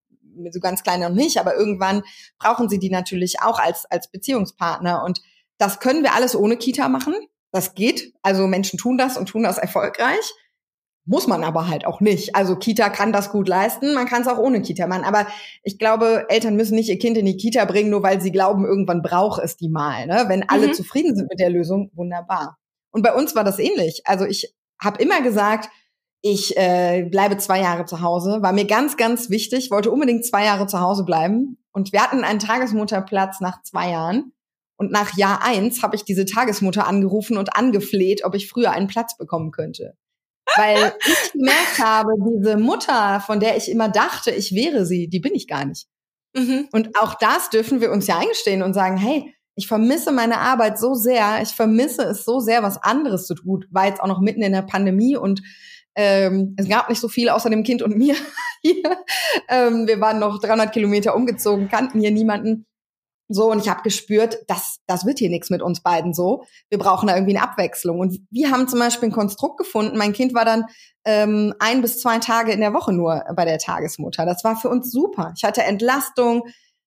[0.51, 2.03] So ganz kleine noch nicht, aber irgendwann
[2.37, 5.03] brauchen sie die natürlich auch als, als Beziehungspartner.
[5.03, 5.21] Und
[5.57, 7.15] das können wir alles ohne Kita machen.
[7.51, 8.13] Das geht.
[8.21, 10.33] Also Menschen tun das und tun das erfolgreich.
[11.09, 12.35] Muss man aber halt auch nicht.
[12.35, 15.05] Also Kita kann das gut leisten, man kann es auch ohne Kita machen.
[15.05, 15.25] Aber
[15.63, 18.65] ich glaube, Eltern müssen nicht ihr Kind in die Kita bringen, nur weil sie glauben,
[18.65, 20.05] irgendwann braucht es die mal.
[20.05, 20.25] Ne?
[20.27, 20.73] Wenn alle mhm.
[20.73, 22.57] zufrieden sind mit der Lösung, wunderbar.
[22.91, 24.01] Und bei uns war das ähnlich.
[24.03, 25.69] Also ich habe immer gesagt,
[26.21, 28.41] ich äh, bleibe zwei Jahre zu Hause.
[28.41, 31.57] War mir ganz, ganz wichtig, wollte unbedingt zwei Jahre zu Hause bleiben.
[31.71, 34.33] Und wir hatten einen Tagesmutterplatz nach zwei Jahren.
[34.75, 38.87] Und nach Jahr eins habe ich diese Tagesmutter angerufen und angefleht, ob ich früher einen
[38.87, 39.95] Platz bekommen könnte
[40.55, 45.19] weil ich gemerkt habe, diese Mutter, von der ich immer dachte, ich wäre sie, die
[45.19, 45.87] bin ich gar nicht.
[46.35, 46.69] Mhm.
[46.71, 50.79] Und auch das dürfen wir uns ja eingestehen und sagen, hey, ich vermisse meine Arbeit
[50.79, 53.65] so sehr, ich vermisse es so sehr, was anderes zu tun.
[53.71, 55.41] War jetzt auch noch mitten in der Pandemie und
[55.95, 58.15] ähm, es gab nicht so viel außer dem Kind und mir
[58.61, 58.97] hier.
[59.49, 62.67] Ähm, wir waren noch 300 Kilometer umgezogen, kannten hier niemanden.
[63.29, 66.45] So, und ich habe gespürt, das, das wird hier nichts mit uns beiden so.
[66.69, 67.99] Wir brauchen da irgendwie eine Abwechslung.
[67.99, 69.97] Und wir haben zum Beispiel ein Konstrukt gefunden.
[69.97, 70.65] Mein Kind war dann
[71.03, 74.25] ähm, ein bis zwei Tage in der Woche nur bei der Tagesmutter.
[74.25, 75.33] Das war für uns super.
[75.35, 76.43] Ich hatte Entlastung.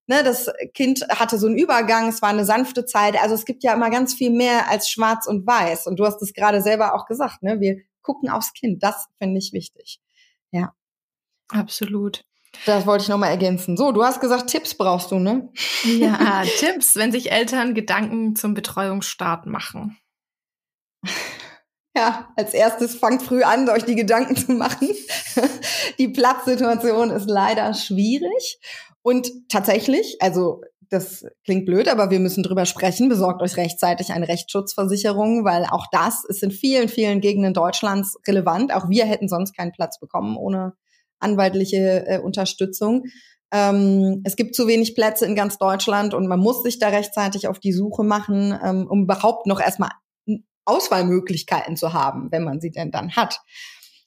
[0.07, 3.20] Ne, das Kind hatte so einen Übergang, es war eine sanfte Zeit.
[3.22, 5.87] Also es gibt ja immer ganz viel mehr als schwarz und weiß.
[5.87, 7.61] Und du hast es gerade selber auch gesagt, ne?
[7.61, 8.83] Wir gucken aufs Kind.
[8.83, 10.00] Das finde ich wichtig.
[10.50, 10.72] Ja.
[11.48, 12.24] Absolut.
[12.67, 13.77] Das wollte ich nochmal ergänzen.
[13.77, 15.49] So, du hast gesagt, Tipps brauchst du, ne?
[15.85, 19.97] Ja, Tipps, wenn sich Eltern Gedanken zum Betreuungsstart machen.
[21.97, 24.89] Ja, als erstes fangt früh an, euch die Gedanken zu machen.
[25.99, 28.61] die Platzsituation ist leider schwierig.
[29.03, 30.61] Und tatsächlich, also
[30.91, 33.09] das klingt blöd, aber wir müssen drüber sprechen.
[33.09, 38.75] Besorgt euch rechtzeitig eine Rechtsschutzversicherung, weil auch das ist in vielen, vielen Gegenden Deutschlands relevant.
[38.75, 40.75] Auch wir hätten sonst keinen Platz bekommen ohne
[41.21, 43.05] anwaltliche äh, Unterstützung.
[43.53, 47.49] Ähm, es gibt zu wenig Plätze in ganz Deutschland und man muss sich da rechtzeitig
[47.49, 49.91] auf die Suche machen, ähm, um überhaupt noch erstmal
[50.65, 53.41] Auswahlmöglichkeiten zu haben, wenn man sie denn dann hat.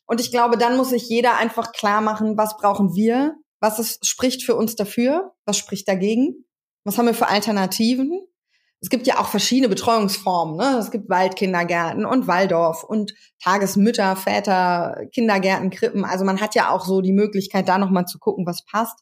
[0.06, 4.06] Und ich glaube, dann muss sich jeder einfach klar machen, was brauchen wir, was ist,
[4.06, 6.46] spricht für uns dafür, was spricht dagegen,
[6.84, 8.22] was haben wir für Alternativen.
[8.84, 10.58] Es gibt ja auch verschiedene Betreuungsformen.
[10.58, 10.78] Ne?
[10.78, 16.04] Es gibt Waldkindergärten und Waldorf und Tagesmütter, Väter, Kindergärten, Krippen.
[16.04, 19.00] Also man hat ja auch so die Möglichkeit, da nochmal zu gucken, was passt.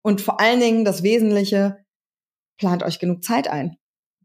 [0.00, 1.84] Und vor allen Dingen das Wesentliche,
[2.56, 3.76] plant euch genug Zeit ein.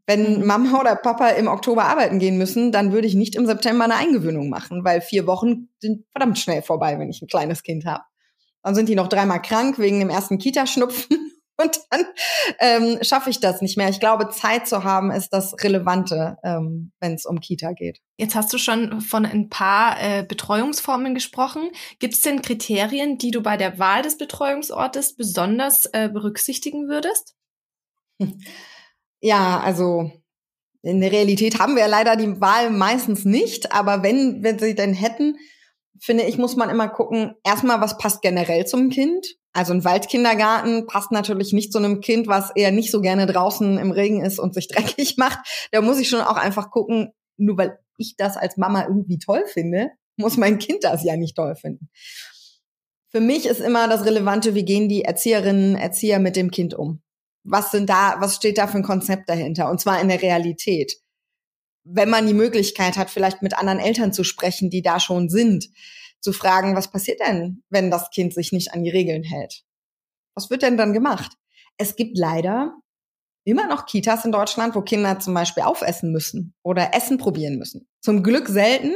[0.06, 0.46] Wenn mhm.
[0.46, 3.96] Mama oder Papa im Oktober arbeiten gehen müssen, dann würde ich nicht im September eine
[3.96, 8.04] Eingewöhnung machen, weil vier Wochen sind verdammt schnell vorbei, wenn ich ein kleines Kind habe.
[8.62, 12.06] Dann sind die noch dreimal krank wegen dem ersten Kita-Schnupfen und dann
[12.58, 13.88] ähm, schaffe ich das nicht mehr.
[13.88, 18.00] Ich glaube, Zeit zu haben ist das Relevante, ähm, wenn es um Kita geht.
[18.16, 21.70] Jetzt hast du schon von ein paar äh, Betreuungsformen gesprochen.
[21.98, 27.34] Gibt es denn Kriterien, die du bei der Wahl des Betreuungsortes besonders äh, berücksichtigen würdest?
[29.20, 30.10] Ja, also
[30.82, 34.74] in der Realität haben wir ja leider die Wahl meistens nicht, aber wenn, wenn sie
[34.74, 35.36] denn hätten,
[36.00, 39.36] finde ich, muss man immer gucken, erstmal, was passt generell zum Kind.
[39.52, 43.78] Also ein Waldkindergarten passt natürlich nicht zu einem Kind, was eher nicht so gerne draußen
[43.78, 45.38] im Regen ist und sich dreckig macht.
[45.72, 49.44] Da muss ich schon auch einfach gucken, nur weil ich das als Mama irgendwie toll
[49.46, 51.88] finde, muss mein Kind das ja nicht toll finden.
[53.10, 57.02] Für mich ist immer das Relevante, wie gehen die Erzieherinnen, Erzieher mit dem Kind um
[57.46, 59.70] was sind da, was steht da für ein Konzept dahinter?
[59.70, 60.96] Und zwar in der Realität.
[61.88, 65.68] Wenn man die Möglichkeit hat, vielleicht mit anderen Eltern zu sprechen, die da schon sind,
[66.20, 69.62] zu fragen, was passiert denn, wenn das Kind sich nicht an die Regeln hält?
[70.34, 71.32] Was wird denn dann gemacht?
[71.78, 72.74] Es gibt leider
[73.44, 77.88] immer noch Kitas in Deutschland, wo Kinder zum Beispiel aufessen müssen oder Essen probieren müssen.
[78.00, 78.94] Zum Glück selten,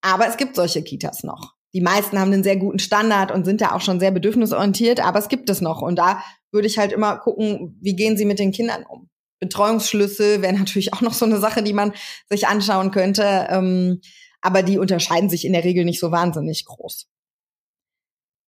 [0.00, 1.54] aber es gibt solche Kitas noch.
[1.74, 5.18] Die meisten haben einen sehr guten Standard und sind da auch schon sehr bedürfnisorientiert, aber
[5.18, 5.82] es gibt es noch.
[5.82, 9.10] Und da würde ich halt immer gucken, wie gehen sie mit den Kindern um.
[9.38, 11.92] Betreuungsschlüssel wäre natürlich auch noch so eine Sache, die man
[12.28, 13.46] sich anschauen könnte.
[13.50, 14.00] Ähm,
[14.40, 17.08] aber die unterscheiden sich in der Regel nicht so wahnsinnig groß.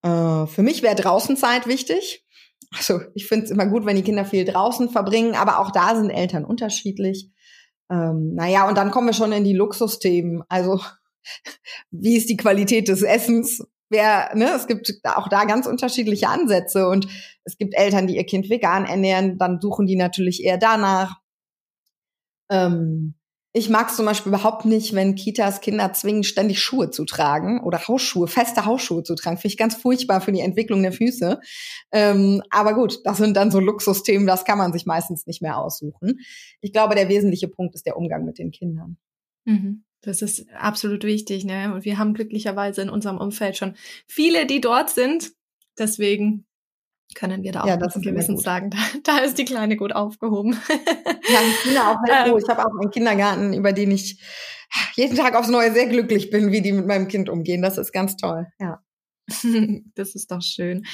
[0.03, 2.25] Äh, für mich wäre Draußenzeit wichtig.
[2.77, 5.95] Also ich finde es immer gut, wenn die Kinder viel draußen verbringen, aber auch da
[5.95, 7.29] sind Eltern unterschiedlich.
[7.89, 10.43] Ähm, naja, und dann kommen wir schon in die Luxusthemen.
[10.49, 10.79] Also
[11.91, 13.63] wie ist die Qualität des Essens?
[13.89, 17.07] Wer, ne, es gibt auch da ganz unterschiedliche Ansätze und
[17.43, 21.17] es gibt Eltern, die ihr Kind vegan ernähren, dann suchen die natürlich eher danach.
[22.49, 23.15] Ähm,
[23.51, 27.63] ich mag es zum Beispiel überhaupt nicht, wenn Kitas Kinder zwingen, ständig Schuhe zu tragen
[27.63, 29.37] oder Hausschuhe, feste Hausschuhe zu tragen.
[29.37, 31.39] Finde ich ganz furchtbar für die Entwicklung der Füße.
[31.91, 35.57] Ähm, aber gut, das sind dann so Luxusthemen, das kann man sich meistens nicht mehr
[35.57, 36.19] aussuchen.
[36.61, 38.97] Ich glaube, der wesentliche Punkt ist der Umgang mit den Kindern.
[39.45, 39.83] Mhm.
[40.01, 41.73] Das ist absolut wichtig, ne?
[41.73, 43.75] Und wir haben glücklicherweise in unserem Umfeld schon
[44.07, 45.31] viele, die dort sind.
[45.77, 46.45] Deswegen
[47.15, 48.69] können wir da auch ja, das Gewissen sagen,
[49.03, 50.53] da, da ist die Kleine gut aufgehoben.
[50.53, 52.35] ja, ich bin auch froh.
[52.35, 52.37] Ähm.
[52.37, 54.21] Ich habe auch einen Kindergarten, über den ich
[54.95, 57.61] jeden Tag aufs Neue sehr glücklich bin, wie die mit meinem Kind umgehen.
[57.61, 58.81] Das ist ganz toll, ja.
[59.95, 60.85] das ist doch schön.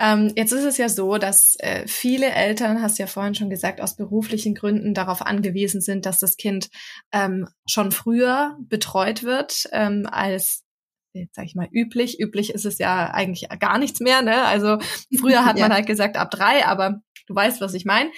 [0.00, 3.50] Ähm, jetzt ist es ja so, dass äh, viele Eltern, hast du ja vorhin schon
[3.50, 6.70] gesagt, aus beruflichen Gründen darauf angewiesen sind, dass das Kind
[7.12, 10.64] ähm, schon früher betreut wird ähm, als
[11.12, 12.20] jetzt sage ich mal üblich.
[12.20, 14.22] Üblich ist es ja eigentlich gar nichts mehr.
[14.22, 14.44] Ne?
[14.44, 14.78] Also
[15.18, 15.64] früher hat ja.
[15.64, 18.10] man halt gesagt ab drei, aber du weißt, was ich meine.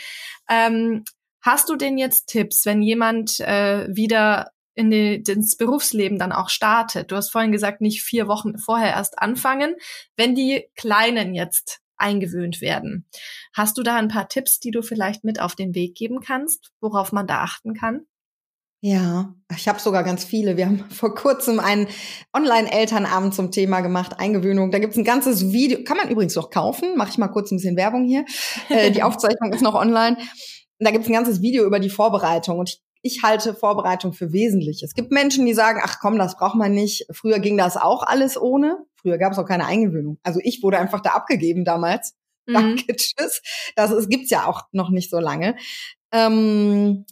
[0.49, 1.05] Ähm,
[1.43, 6.49] hast du denn jetzt Tipps, wenn jemand äh, wieder in die, ins Berufsleben dann auch
[6.49, 7.11] startet.
[7.11, 9.77] Du hast vorhin gesagt, nicht vier Wochen vorher erst anfangen.
[10.17, 13.07] Wenn die Kleinen jetzt eingewöhnt werden,
[13.55, 16.73] hast du da ein paar Tipps, die du vielleicht mit auf den Weg geben kannst,
[16.81, 18.07] worauf man da achten kann?
[18.85, 20.57] Ja, ich habe sogar ganz viele.
[20.57, 21.87] Wir haben vor kurzem einen
[22.33, 24.73] Online-Elternabend zum Thema gemacht, Eingewöhnung.
[24.73, 27.57] Da gibt's ein ganzes Video, kann man übrigens noch kaufen, mache ich mal kurz ein
[27.57, 28.25] bisschen Werbung hier.
[28.69, 30.17] Äh, die Aufzeichnung ist noch online.
[30.81, 32.59] Da gibt's ein ganzes Video über die Vorbereitung.
[32.59, 34.83] Und ich ich halte Vorbereitung für wesentlich.
[34.83, 37.07] Es gibt Menschen, die sagen, ach komm, das braucht man nicht.
[37.11, 38.79] Früher ging das auch alles ohne.
[38.95, 40.19] Früher gab es auch keine Eingewöhnung.
[40.23, 42.15] Also ich wurde einfach da abgegeben damals.
[42.47, 42.53] Mhm.
[42.55, 43.43] Danke, tschüss.
[43.75, 45.57] Das ist, gibt's ja auch noch nicht so lange.
[46.13, 47.05] Ähm,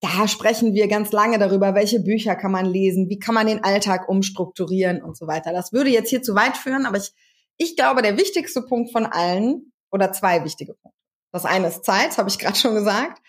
[0.00, 3.62] da sprechen wir ganz lange darüber, welche Bücher kann man lesen, wie kann man den
[3.64, 5.52] Alltag umstrukturieren und so weiter.
[5.52, 7.12] Das würde jetzt hier zu weit führen, aber ich,
[7.56, 10.98] ich glaube, der wichtigste Punkt von allen oder zwei wichtige Punkte.
[11.32, 13.22] Das eine ist Zeit, das habe ich gerade schon gesagt.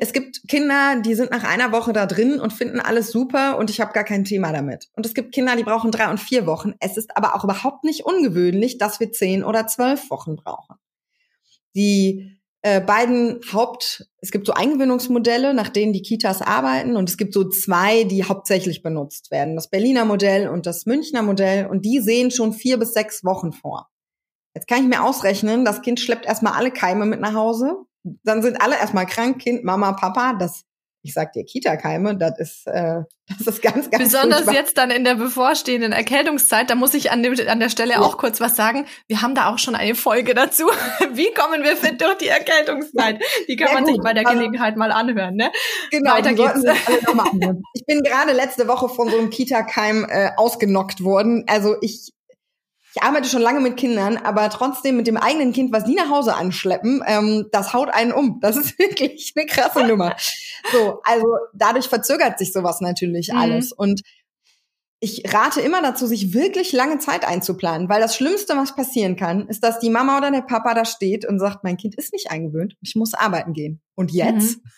[0.00, 3.70] Es gibt Kinder, die sind nach einer Woche da drin und finden alles super und
[3.70, 4.88] ich habe gar kein Thema damit.
[4.94, 6.74] Und es gibt Kinder, die brauchen drei und vier Wochen.
[6.80, 10.76] Es ist aber auch überhaupt nicht ungewöhnlich, dass wir zehn oder zwölf Wochen brauchen.
[11.74, 17.16] Die äh, beiden Haupt, es gibt so Eingewöhnungsmodelle, nach denen die Kitas arbeiten und es
[17.16, 19.54] gibt so zwei, die hauptsächlich benutzt werden.
[19.54, 23.52] Das Berliner Modell und das Münchner Modell und die sehen schon vier bis sechs Wochen
[23.52, 23.88] vor.
[24.54, 27.76] Jetzt kann ich mir ausrechnen, das Kind schleppt erstmal alle Keime mit nach Hause.
[28.24, 30.34] Dann sind alle erstmal krank, Kind, Mama, Papa.
[30.34, 30.64] Das
[31.06, 34.54] ich sag dir Kita-Keime, das ist, äh, das ist ganz, ganz Besonders furchtbar.
[34.54, 38.00] jetzt dann in der bevorstehenden Erkältungszeit, da muss ich an, dem, an der Stelle ja.
[38.00, 38.86] auch kurz was sagen.
[39.06, 40.64] Wir haben da auch schon eine Folge dazu.
[41.12, 43.22] Wie kommen wir fit durch die Erkältungszeit?
[43.48, 43.94] Die kann Sehr man gut.
[43.94, 45.50] sich bei der also Gelegenheit mal anhören, ne?
[45.90, 46.62] Genau, Weiter geht's.
[47.74, 51.44] Ich bin gerade letzte Woche von so einem Kita-Keim äh, ausgenockt worden.
[51.46, 52.12] Also ich
[52.96, 56.08] ich arbeite schon lange mit Kindern, aber trotzdem mit dem eigenen Kind, was die nach
[56.08, 58.40] Hause anschleppen, ähm, das haut einen um.
[58.40, 60.16] Das ist wirklich eine krasse Nummer.
[60.72, 63.38] So, also dadurch verzögert sich sowas natürlich mhm.
[63.38, 63.72] alles.
[63.72, 64.00] Und
[65.00, 69.46] ich rate immer dazu, sich wirklich lange Zeit einzuplanen, weil das Schlimmste, was passieren kann,
[69.48, 72.30] ist, dass die Mama oder der Papa da steht und sagt, mein Kind ist nicht
[72.30, 73.82] eingewöhnt, ich muss arbeiten gehen.
[73.94, 74.56] Und jetzt?
[74.56, 74.70] Mhm.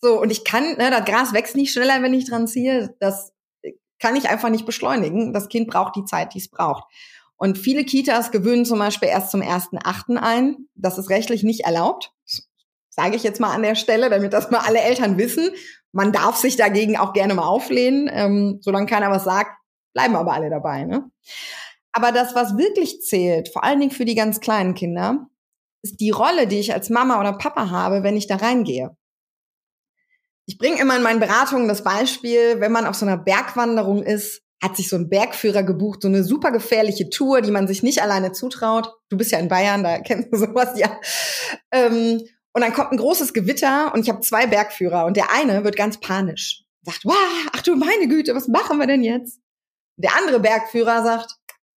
[0.00, 2.96] So, und ich kann, ne, das Gras wächst nicht schneller, wenn ich dran ziehe.
[2.98, 3.32] Das
[4.00, 5.32] kann ich einfach nicht beschleunigen.
[5.32, 6.82] Das Kind braucht die Zeit, die es braucht.
[7.42, 10.16] Und viele Kitas gewöhnen zum Beispiel erst zum 1.8.
[10.16, 10.68] ein.
[10.76, 12.12] Das ist rechtlich nicht erlaubt.
[12.88, 15.50] Sage ich jetzt mal an der Stelle, damit das mal alle Eltern wissen.
[15.90, 18.08] Man darf sich dagegen auch gerne mal auflehnen.
[18.12, 19.50] Ähm, solange keiner was sagt,
[19.92, 20.84] bleiben aber alle dabei.
[20.84, 21.10] Ne?
[21.90, 25.26] Aber das, was wirklich zählt, vor allen Dingen für die ganz kleinen Kinder,
[25.82, 28.96] ist die Rolle, die ich als Mama oder Papa habe, wenn ich da reingehe.
[30.46, 34.41] Ich bringe immer in meinen Beratungen das Beispiel, wenn man auf so einer Bergwanderung ist
[34.62, 38.00] hat sich so ein Bergführer gebucht, so eine super gefährliche Tour, die man sich nicht
[38.00, 38.94] alleine zutraut.
[39.08, 41.00] Du bist ja in Bayern, da kennst du sowas ja.
[41.72, 42.22] Ähm,
[42.54, 45.74] und dann kommt ein großes Gewitter und ich habe zwei Bergführer und der eine wird
[45.74, 46.62] ganz panisch.
[46.82, 47.16] Sagt, wow,
[47.52, 49.40] ach du meine Güte, was machen wir denn jetzt?
[49.96, 51.32] Der andere Bergführer sagt,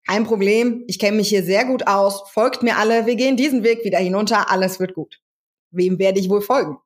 [0.08, 3.63] kein Problem, ich kenne mich hier sehr gut aus, folgt mir alle, wir gehen diesen
[3.63, 5.19] Weg wieder hinunter, alles wird gut.
[5.71, 6.78] Wem werde ich wohl folgen?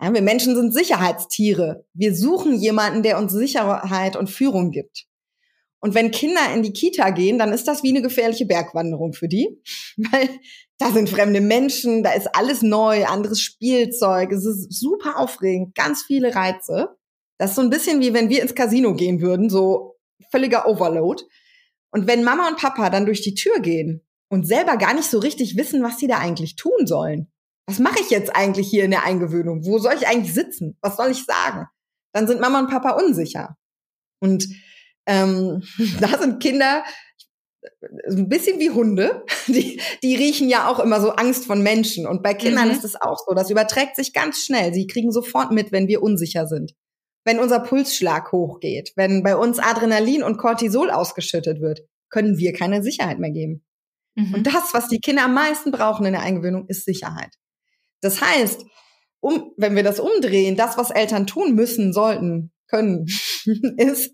[0.00, 1.86] Ja, wir Menschen sind Sicherheitstiere.
[1.94, 5.06] Wir suchen jemanden, der uns Sicherheit und Führung gibt.
[5.84, 9.28] Und wenn Kinder in die Kita gehen, dann ist das wie eine gefährliche Bergwanderung für
[9.28, 9.60] die,
[9.96, 10.28] weil
[10.78, 16.02] da sind fremde Menschen, da ist alles neu, anderes Spielzeug, es ist super aufregend, ganz
[16.02, 16.96] viele Reize.
[17.38, 19.96] Das ist so ein bisschen wie wenn wir ins Casino gehen würden, so
[20.30, 21.24] völliger Overload.
[21.90, 25.18] Und wenn Mama und Papa dann durch die Tür gehen und selber gar nicht so
[25.18, 27.30] richtig wissen, was sie da eigentlich tun sollen.
[27.66, 29.64] Was mache ich jetzt eigentlich hier in der Eingewöhnung?
[29.64, 30.78] Wo soll ich eigentlich sitzen?
[30.80, 31.66] Was soll ich sagen?
[32.12, 33.56] Dann sind Mama und Papa unsicher.
[34.20, 34.46] Und
[35.06, 35.62] ähm,
[36.00, 36.84] da sind Kinder
[38.08, 42.06] ein bisschen wie Hunde, die, die riechen ja auch immer so Angst von Menschen.
[42.06, 42.74] Und bei Kindern mhm.
[42.74, 43.34] ist es auch so.
[43.34, 44.74] Das überträgt sich ganz schnell.
[44.74, 46.72] Sie kriegen sofort mit, wenn wir unsicher sind.
[47.24, 52.82] Wenn unser Pulsschlag hochgeht, wenn bei uns Adrenalin und Cortisol ausgeschüttet wird, können wir keine
[52.82, 53.64] Sicherheit mehr geben.
[54.16, 54.34] Mhm.
[54.34, 57.34] Und das, was die Kinder am meisten brauchen in der Eingewöhnung, ist Sicherheit.
[58.00, 58.64] Das heißt,
[59.20, 63.06] um, wenn wir das umdrehen, das, was Eltern tun müssen, sollten, können,
[63.76, 64.10] ist,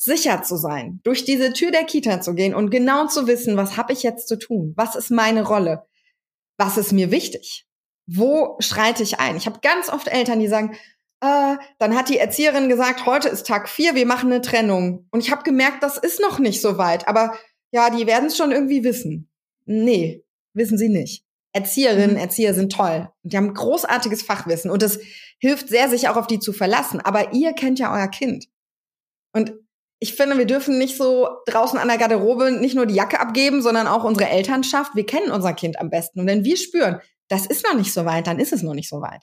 [0.00, 3.76] sicher zu sein, durch diese Tür der Kita zu gehen und genau zu wissen, was
[3.76, 4.72] habe ich jetzt zu tun?
[4.76, 5.84] Was ist meine Rolle?
[6.56, 7.66] Was ist mir wichtig?
[8.06, 9.36] Wo schreite ich ein?
[9.36, 10.74] Ich habe ganz oft Eltern, die sagen,
[11.20, 15.06] äh, dann hat die Erzieherin gesagt, heute ist Tag vier, wir machen eine Trennung.
[15.10, 17.06] Und ich habe gemerkt, das ist noch nicht so weit.
[17.06, 17.36] Aber
[17.70, 19.30] ja, die werden es schon irgendwie wissen.
[19.66, 21.24] Nee, wissen sie nicht.
[21.52, 22.22] Erzieherinnen, mhm.
[22.22, 23.10] Erzieher sind toll.
[23.22, 24.70] Und die haben großartiges Fachwissen.
[24.70, 24.98] Und es
[25.38, 27.00] hilft sehr, sich auch auf die zu verlassen.
[27.00, 28.46] Aber ihr kennt ja euer Kind.
[29.32, 29.52] Und
[30.02, 33.60] ich finde, wir dürfen nicht so draußen an der Garderobe nicht nur die Jacke abgeben,
[33.60, 34.96] sondern auch unsere Elternschaft.
[34.96, 36.20] Wir kennen unser Kind am besten.
[36.20, 38.88] Und wenn wir spüren, das ist noch nicht so weit, dann ist es noch nicht
[38.88, 39.22] so weit.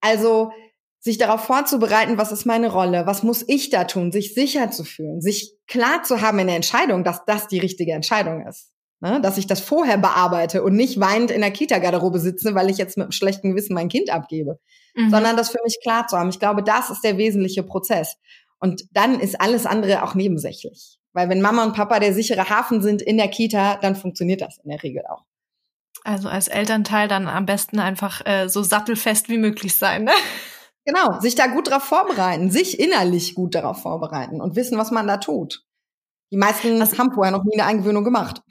[0.00, 0.52] Also
[1.00, 4.84] sich darauf vorzubereiten, was ist meine Rolle, was muss ich da tun, sich sicher zu
[4.84, 8.72] fühlen, sich klar zu haben in der Entscheidung, dass das die richtige Entscheidung ist.
[9.00, 9.20] Ne?
[9.20, 12.96] Dass ich das vorher bearbeite und nicht weinend in der Kita-Garderobe sitze, weil ich jetzt
[12.96, 14.58] mit einem schlechten Gewissen mein Kind abgebe.
[14.94, 15.10] Mhm.
[15.10, 16.30] Sondern das für mich klar zu haben.
[16.30, 18.16] Ich glaube, das ist der wesentliche Prozess.
[18.58, 20.98] Und dann ist alles andere auch nebensächlich.
[21.12, 24.58] Weil wenn Mama und Papa der sichere Hafen sind in der Kita, dann funktioniert das
[24.62, 25.24] in der Regel auch.
[26.04, 30.12] Also als Elternteil dann am besten einfach äh, so sattelfest wie möglich sein, ne?
[30.84, 35.08] Genau, sich da gut darauf vorbereiten, sich innerlich gut darauf vorbereiten und wissen, was man
[35.08, 35.64] da tut.
[36.30, 38.42] Die meisten was, haben vorher noch nie eine Eingewöhnung gemacht.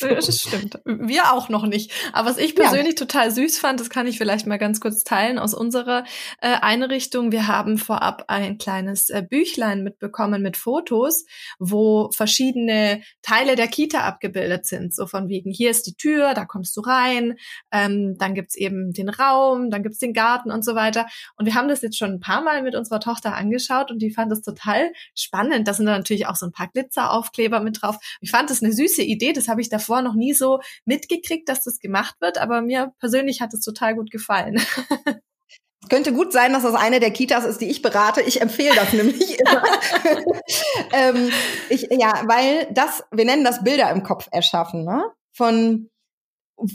[0.00, 0.80] Das stimmt.
[0.84, 1.92] Wir auch noch nicht.
[2.12, 3.06] Aber was ich persönlich ja.
[3.06, 6.04] total süß fand, das kann ich vielleicht mal ganz kurz teilen aus unserer
[6.40, 7.32] äh, Einrichtung.
[7.32, 11.24] Wir haben vorab ein kleines äh, Büchlein mitbekommen mit Fotos,
[11.58, 14.94] wo verschiedene Teile der Kita abgebildet sind.
[14.94, 17.36] So von wegen, hier ist die Tür, da kommst du rein,
[17.72, 21.06] ähm, dann gibt's eben den Raum, dann gibt's den Garten und so weiter.
[21.36, 24.10] Und wir haben das jetzt schon ein paar Mal mit unserer Tochter angeschaut und die
[24.10, 25.66] fand das total spannend.
[25.66, 27.96] Da sind dann natürlich auch so ein paar Glitzeraufkleber mit drauf.
[28.20, 31.64] Ich fand das eine süße Idee, das habe ich davor noch nie so mitgekriegt, dass
[31.64, 34.56] das gemacht wird, aber mir persönlich hat es total gut gefallen.
[34.56, 38.22] Es könnte gut sein, dass das eine der Kitas ist, die ich berate.
[38.22, 39.62] Ich empfehle das nämlich immer.
[40.92, 41.30] ähm,
[41.68, 45.04] ich, ja, weil das, wir nennen das Bilder im Kopf erschaffen, ne?
[45.32, 45.90] Von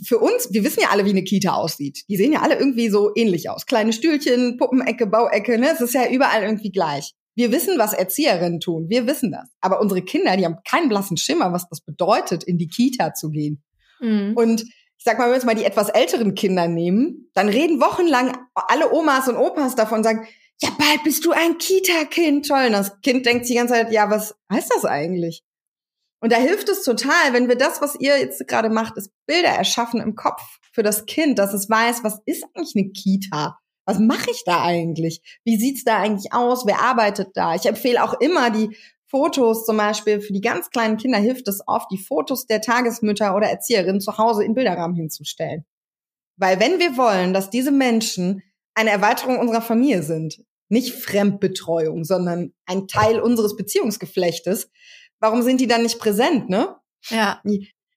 [0.05, 2.05] für uns, wir wissen ja alle, wie eine Kita aussieht.
[2.07, 3.65] Die sehen ja alle irgendwie so ähnlich aus.
[3.65, 5.71] Kleine Stühlchen, Puppenecke, Bauecke, ne?
[5.73, 7.13] Es ist ja überall irgendwie gleich.
[7.35, 8.89] Wir wissen, was Erzieherinnen tun.
[8.89, 9.49] Wir wissen das.
[9.61, 13.29] Aber unsere Kinder, die haben keinen blassen Schimmer, was das bedeutet, in die Kita zu
[13.29, 13.63] gehen.
[13.99, 14.33] Mhm.
[14.35, 17.81] Und ich sag mal, wenn wir jetzt mal die etwas älteren Kinder nehmen, dann reden
[17.81, 20.27] wochenlang alle Omas und Opas davon und sagen,
[20.61, 22.47] ja, bald bist du ein Kita-Kind.
[22.47, 22.67] Toll.
[22.67, 25.43] Und das Kind denkt die ganze Zeit, ja, was heißt das eigentlich?
[26.21, 29.49] Und da hilft es total, wenn wir das, was ihr jetzt gerade macht, ist Bilder
[29.49, 30.41] erschaffen im Kopf
[30.71, 33.59] für das Kind, dass es weiß, was ist eigentlich eine Kita?
[33.85, 35.21] Was mache ich da eigentlich?
[35.43, 36.65] Wie sieht's da eigentlich aus?
[36.65, 37.55] Wer arbeitet da?
[37.55, 38.75] Ich empfehle auch immer die
[39.07, 43.35] Fotos zum Beispiel für die ganz kleinen Kinder hilft es oft, die Fotos der Tagesmütter
[43.35, 45.65] oder Erzieherinnen zu Hause in Bilderrahmen hinzustellen.
[46.35, 48.41] Weil wenn wir wollen, dass diese Menschen
[48.73, 54.71] eine Erweiterung unserer Familie sind, nicht Fremdbetreuung, sondern ein Teil unseres Beziehungsgeflechtes,
[55.19, 56.75] warum sind die dann nicht präsent, ne?
[57.09, 57.39] Ja.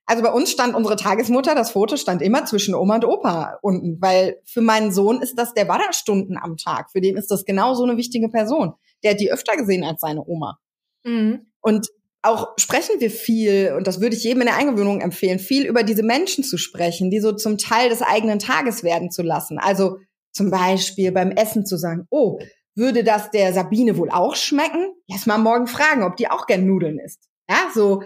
[0.06, 4.00] Also bei uns stand unsere Tagesmutter, das Foto stand immer zwischen Oma und Opa unten,
[4.00, 6.92] weil für meinen Sohn ist das, der war da Stunden am Tag.
[6.92, 8.74] Für den ist das genau so eine wichtige Person.
[9.02, 10.58] Der hat die öfter gesehen als seine Oma.
[11.04, 11.46] Mhm.
[11.60, 11.88] Und
[12.22, 15.82] auch sprechen wir viel, und das würde ich jedem in der Eingewöhnung empfehlen, viel über
[15.82, 19.58] diese Menschen zu sprechen, die so zum Teil des eigenen Tages werden zu lassen.
[19.58, 19.98] Also
[20.32, 22.38] zum Beispiel beim Essen zu sagen, oh,
[22.74, 24.92] würde das der Sabine wohl auch schmecken?
[25.08, 27.28] Lass mal morgen fragen, ob die auch gern Nudeln isst.
[27.48, 28.02] Ja, so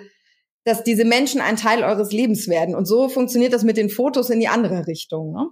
[0.65, 2.75] dass diese Menschen ein Teil eures Lebens werden.
[2.75, 5.33] Und so funktioniert das mit den Fotos in die andere Richtung.
[5.33, 5.47] Ne?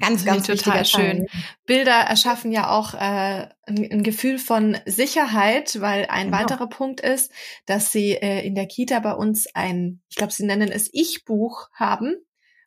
[0.00, 1.26] Ganz, ganz total schön.
[1.64, 6.38] Bilder erschaffen ja auch äh, ein, ein, Gefühl von Sicherheit, weil ein genau.
[6.38, 7.32] weiterer Punkt ist,
[7.64, 11.68] dass sie äh, in der Kita bei uns ein, ich glaube, sie nennen es Ich-Buch
[11.72, 12.25] haben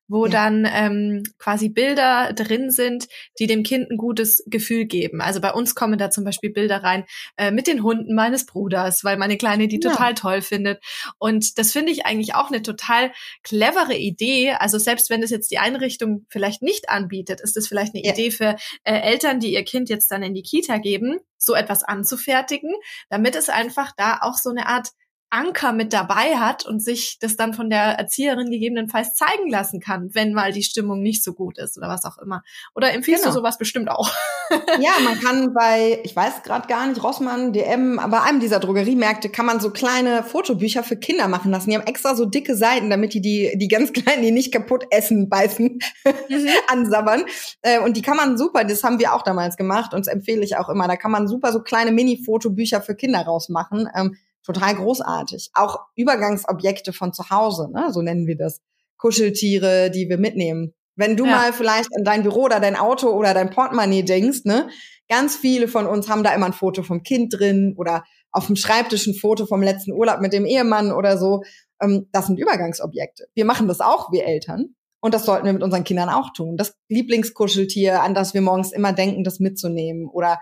[0.09, 0.31] wo ja.
[0.31, 3.07] dann ähm, quasi Bilder drin sind,
[3.39, 5.21] die dem Kind ein gutes Gefühl geben.
[5.21, 7.05] Also bei uns kommen da zum Beispiel Bilder rein
[7.37, 9.91] äh, mit den Hunden meines Bruders, weil meine Kleine die ja.
[9.91, 10.83] total toll findet.
[11.19, 13.11] Und das finde ich eigentlich auch eine total
[13.43, 14.51] clevere Idee.
[14.51, 18.11] Also selbst wenn es jetzt die Einrichtung vielleicht nicht anbietet, ist es vielleicht eine ja.
[18.11, 21.83] Idee für äh, Eltern, die ihr Kind jetzt dann in die Kita geben, so etwas
[21.83, 22.73] anzufertigen,
[23.09, 24.89] damit es einfach da auch so eine Art
[25.31, 30.09] Anker mit dabei hat und sich das dann von der Erzieherin gegebenenfalls zeigen lassen kann,
[30.13, 32.43] wenn mal die Stimmung nicht so gut ist oder was auch immer.
[32.75, 33.35] Oder empfiehlst genau.
[33.35, 34.11] du sowas bestimmt auch?
[34.79, 39.29] ja, man kann bei, ich weiß gerade gar nicht, Rossmann, DM, aber einem dieser Drogeriemärkte
[39.29, 41.69] kann man so kleine Fotobücher für Kinder machen lassen.
[41.69, 44.85] Die haben extra so dicke Seiten, damit die die, die ganz kleinen, die nicht kaputt
[44.89, 46.47] essen, beißen, mhm.
[46.67, 47.23] ansabbern.
[47.61, 50.43] Äh, und die kann man super, das haben wir auch damals gemacht und das empfehle
[50.43, 50.87] ich auch immer.
[50.87, 53.87] Da kann man super so kleine Mini-Fotobücher für Kinder rausmachen.
[53.95, 54.15] Ähm,
[54.53, 55.51] total großartig.
[55.53, 57.91] Auch Übergangsobjekte von zu Hause, ne?
[57.91, 58.61] so nennen wir das.
[58.97, 60.73] Kuscheltiere, die wir mitnehmen.
[60.95, 61.31] Wenn du ja.
[61.31, 64.69] mal vielleicht an dein Büro oder dein Auto oder dein Portemonnaie denkst, ne?
[65.07, 68.57] Ganz viele von uns haben da immer ein Foto vom Kind drin oder auf dem
[68.57, 71.43] Schreibtisch ein Foto vom letzten Urlaub mit dem Ehemann oder so.
[71.81, 73.27] Ähm, das sind Übergangsobjekte.
[73.33, 74.75] Wir machen das auch, wir Eltern.
[74.99, 76.57] Und das sollten wir mit unseren Kindern auch tun.
[76.57, 80.09] Das Lieblingskuscheltier, an das wir morgens immer denken, das mitzunehmen.
[80.09, 80.39] Oder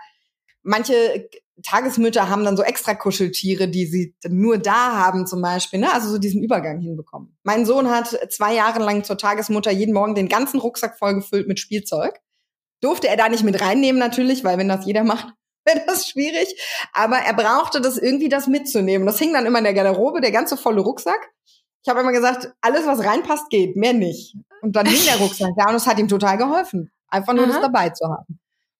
[0.62, 1.28] manche
[1.62, 5.92] Tagesmütter haben dann so extra Kuscheltiere, die sie nur da haben zum Beispiel, ne?
[5.92, 7.36] also so diesen Übergang hinbekommen.
[7.42, 11.58] Mein Sohn hat zwei Jahre lang zur Tagesmutter jeden Morgen den ganzen Rucksack vollgefüllt mit
[11.58, 12.20] Spielzeug.
[12.80, 16.54] Durfte er da nicht mit reinnehmen natürlich, weil wenn das jeder macht, wäre das schwierig.
[16.92, 19.06] Aber er brauchte das irgendwie, das mitzunehmen.
[19.06, 21.30] Das hing dann immer in der Garderobe, der ganze volle Rucksack.
[21.82, 24.36] Ich habe immer gesagt, alles, was reinpasst, geht, mehr nicht.
[24.62, 27.52] Und dann hing der Rucksack da und es hat ihm total geholfen, einfach nur Aha.
[27.52, 28.38] das dabei zu haben.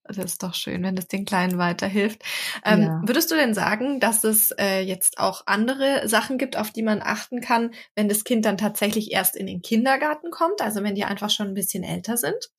[0.08, 2.22] Das ist doch schön, wenn es den Kleinen weiterhilft.
[2.64, 3.02] Ähm, ja.
[3.04, 7.02] Würdest du denn sagen, dass es äh, jetzt auch andere Sachen gibt, auf die man
[7.02, 11.04] achten kann, wenn das Kind dann tatsächlich erst in den Kindergarten kommt, also wenn die
[11.04, 12.50] einfach schon ein bisschen älter sind?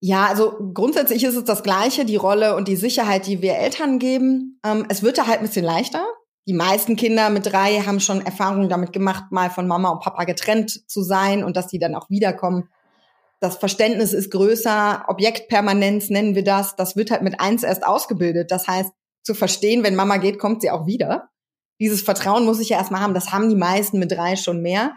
[0.00, 3.98] Ja, also grundsätzlich ist es das Gleiche, die Rolle und die Sicherheit, die wir Eltern
[3.98, 4.60] geben.
[4.64, 6.04] Ähm, es wird da halt ein bisschen leichter.
[6.46, 10.24] Die meisten Kinder mit drei haben schon Erfahrungen damit gemacht, mal von Mama und Papa
[10.24, 12.68] getrennt zu sein und dass die dann auch wiederkommen
[13.40, 18.50] das Verständnis ist größer, Objektpermanenz nennen wir das, das wird halt mit eins erst ausgebildet.
[18.50, 18.90] Das heißt,
[19.22, 21.28] zu verstehen, wenn Mama geht, kommt sie auch wieder.
[21.80, 23.14] Dieses Vertrauen muss ich ja erstmal haben.
[23.14, 24.96] Das haben die meisten mit drei schon mehr.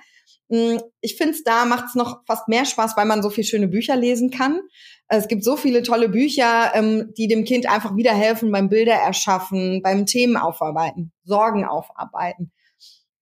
[0.49, 3.45] Mm, ich finde es da macht es noch fast mehr Spaß, weil man so viele
[3.45, 4.61] schöne Bücher lesen kann.
[5.07, 8.93] Es gibt so viele tolle Bücher, ähm, die dem Kind einfach wieder helfen beim Bilder
[8.93, 12.51] erschaffen, beim Themen aufarbeiten, Sorgen aufarbeiten.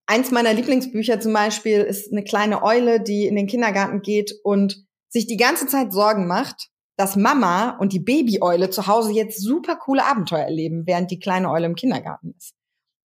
[0.06, 4.88] Eins meiner Lieblingsbücher zum Beispiel ist eine kleine Eule, die in den Kindergarten geht und
[5.10, 9.76] sich die ganze Zeit Sorgen macht, dass Mama und die Babyeule zu Hause jetzt super
[9.76, 12.54] coole Abenteuer erleben, während die kleine Eule im Kindergarten ist.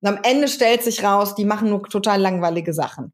[0.02, 3.12] Und am Ende stellt sich raus, die machen nur total langweilige Sachen.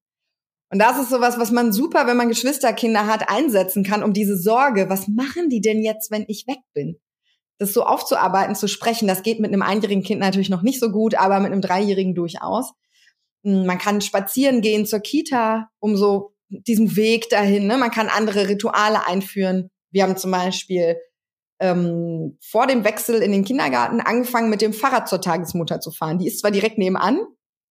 [0.73, 4.37] Und das ist sowas, was man super, wenn man Geschwisterkinder hat, einsetzen kann, um diese
[4.37, 6.99] Sorge, was machen die denn jetzt, wenn ich weg bin?
[7.59, 10.91] Das so aufzuarbeiten, zu sprechen, das geht mit einem einjährigen Kind natürlich noch nicht so
[10.91, 12.73] gut, aber mit einem dreijährigen durchaus.
[13.45, 17.67] Hm, man kann spazieren gehen zur Kita, um so diesen Weg dahin.
[17.67, 17.79] Ne?
[17.79, 19.71] Man kann andere Rituale einführen.
[19.91, 20.97] Wir haben zum Beispiel
[21.61, 26.19] ähm, vor dem Wechsel in den Kindergarten angefangen, mit dem Fahrrad zur Tagesmutter zu fahren.
[26.19, 27.21] Die ist zwar direkt nebenan,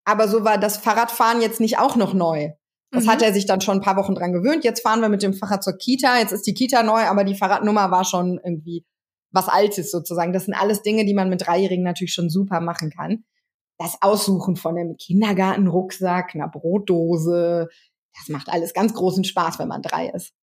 [0.06, 2.52] aber so war das Fahrradfahren jetzt nicht auch noch neu.
[2.92, 3.10] Das mhm.
[3.10, 4.64] hat er sich dann schon ein paar Wochen dran gewöhnt.
[4.64, 6.20] Jetzt fahren wir mit dem Fahrrad zur Kita.
[6.20, 8.86] Jetzt ist die Kita neu, aber die Fahrradnummer war schon irgendwie
[9.32, 10.34] was Altes sozusagen.
[10.34, 13.26] Das sind alles Dinge, die man mit Dreijährigen natürlich schon super machen kann.
[13.78, 17.70] Das Aussuchen von einem Kindergartenrucksack, einer Brotdose,
[18.20, 20.34] das macht alles ganz großen Spaß, wenn man drei ist.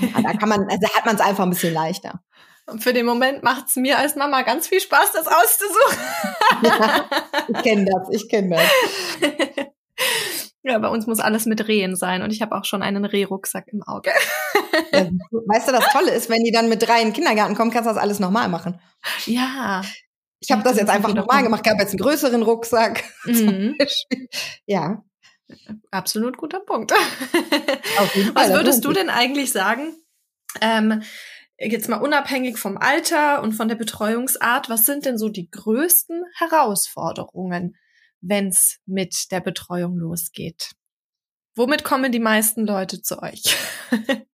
[0.00, 2.20] Ja, da kann man, also hat man es einfach ein bisschen leichter.
[2.66, 5.98] Und für den Moment macht es mir als Mama ganz viel Spaß, das auszusuchen.
[6.62, 7.10] ja,
[7.48, 9.30] ich kenne das, ich kenne das.
[10.62, 13.68] Ja, bei uns muss alles mit Rehen sein und ich habe auch schon einen Rehrucksack
[13.68, 14.10] im Auge.
[14.92, 17.70] Ja, weißt du, das Tolle ist, wenn die dann mit drei in den Kindergarten kommen,
[17.70, 18.78] kannst du das alles nochmal machen.
[19.24, 19.82] Ja.
[20.38, 23.04] Ich habe das jetzt einfach nochmal gemacht, gab jetzt einen größeren Rucksack.
[23.24, 23.76] Mhm.
[24.66, 25.02] Ja.
[25.90, 26.92] Absolut guter Punkt.
[27.98, 29.94] Auf jeden Fall, Was würdest du denn eigentlich sagen?
[30.60, 31.02] Ähm,
[31.58, 36.24] jetzt mal unabhängig vom Alter und von der Betreuungsart, was sind denn so die größten
[36.36, 37.76] Herausforderungen,
[38.20, 40.72] wenn es mit der Betreuung losgeht?
[41.54, 43.56] Womit kommen die meisten Leute zu euch?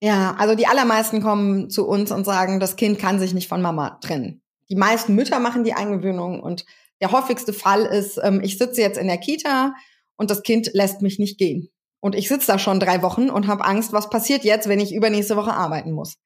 [0.00, 3.62] ja, also die allermeisten kommen zu uns und sagen, das Kind kann sich nicht von
[3.62, 4.42] Mama trennen.
[4.68, 6.64] Die meisten Mütter machen die Eingewöhnung und
[7.00, 9.74] der häufigste Fall ist, ähm, ich sitze jetzt in der Kita
[10.20, 11.70] und das Kind lässt mich nicht gehen.
[11.98, 14.94] Und ich sitze da schon drei Wochen und habe Angst, was passiert jetzt, wenn ich
[14.94, 16.18] übernächste Woche arbeiten muss.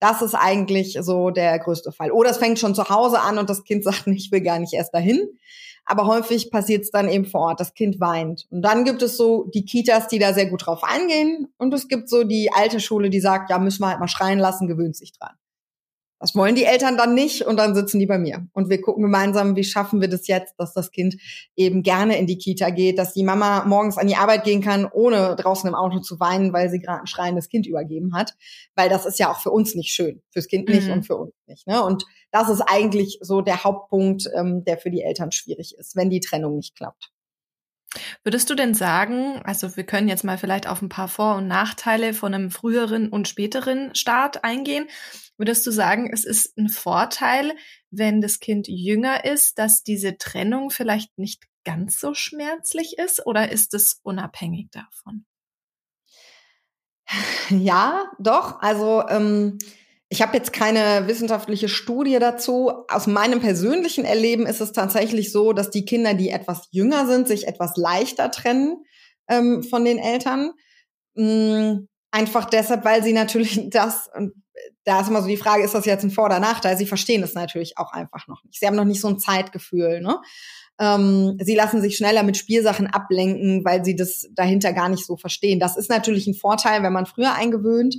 [0.00, 2.10] Das ist eigentlich so der größte Fall.
[2.10, 4.74] Oder es fängt schon zu Hause an und das Kind sagt, ich will gar nicht
[4.74, 5.26] erst dahin.
[5.86, 7.60] Aber häufig passiert es dann eben vor Ort.
[7.60, 8.46] Das Kind weint.
[8.50, 11.48] Und dann gibt es so die Kitas, die da sehr gut drauf eingehen.
[11.56, 14.38] Und es gibt so die alte Schule, die sagt, ja, müssen wir halt mal schreien
[14.38, 15.36] lassen, gewöhnt sich dran.
[16.20, 18.48] Das wollen die Eltern dann nicht und dann sitzen die bei mir.
[18.52, 21.16] Und wir gucken gemeinsam, wie schaffen wir das jetzt, dass das Kind
[21.54, 24.86] eben gerne in die Kita geht, dass die Mama morgens an die Arbeit gehen kann,
[24.86, 28.34] ohne draußen im Auto zu weinen, weil sie gerade ein schreiendes Kind übergeben hat.
[28.74, 30.22] Weil das ist ja auch für uns nicht schön.
[30.32, 30.94] Fürs Kind nicht mhm.
[30.94, 31.66] und für uns nicht.
[31.66, 31.82] Ne?
[31.84, 36.10] Und das ist eigentlich so der Hauptpunkt, ähm, der für die Eltern schwierig ist, wenn
[36.10, 37.12] die Trennung nicht klappt.
[38.22, 41.48] Würdest du denn sagen, also wir können jetzt mal vielleicht auf ein paar Vor- und
[41.48, 44.88] Nachteile von einem früheren und späteren Start eingehen.
[45.38, 47.54] Würdest du sagen, es ist ein Vorteil,
[47.90, 53.50] wenn das Kind jünger ist, dass diese Trennung vielleicht nicht ganz so schmerzlich ist oder
[53.50, 55.24] ist es unabhängig davon?
[57.50, 58.60] Ja, doch.
[58.60, 59.58] Also ähm,
[60.08, 62.72] ich habe jetzt keine wissenschaftliche Studie dazu.
[62.88, 67.28] Aus meinem persönlichen Erleben ist es tatsächlich so, dass die Kinder, die etwas jünger sind,
[67.28, 68.84] sich etwas leichter trennen
[69.28, 70.52] ähm, von den Eltern.
[71.16, 74.32] Ähm, einfach deshalb, weil sie natürlich das, und
[74.84, 76.76] da ist immer so die Frage, ist das jetzt ein Vor- oder Nachteil?
[76.76, 78.58] Sie verstehen es natürlich auch einfach noch nicht.
[78.58, 80.00] Sie haben noch nicht so ein Zeitgefühl.
[80.00, 80.20] Ne?
[80.78, 85.16] Ähm, sie lassen sich schneller mit Spielsachen ablenken, weil sie das dahinter gar nicht so
[85.16, 85.60] verstehen.
[85.60, 87.96] Das ist natürlich ein Vorteil, wenn man früher eingewöhnt.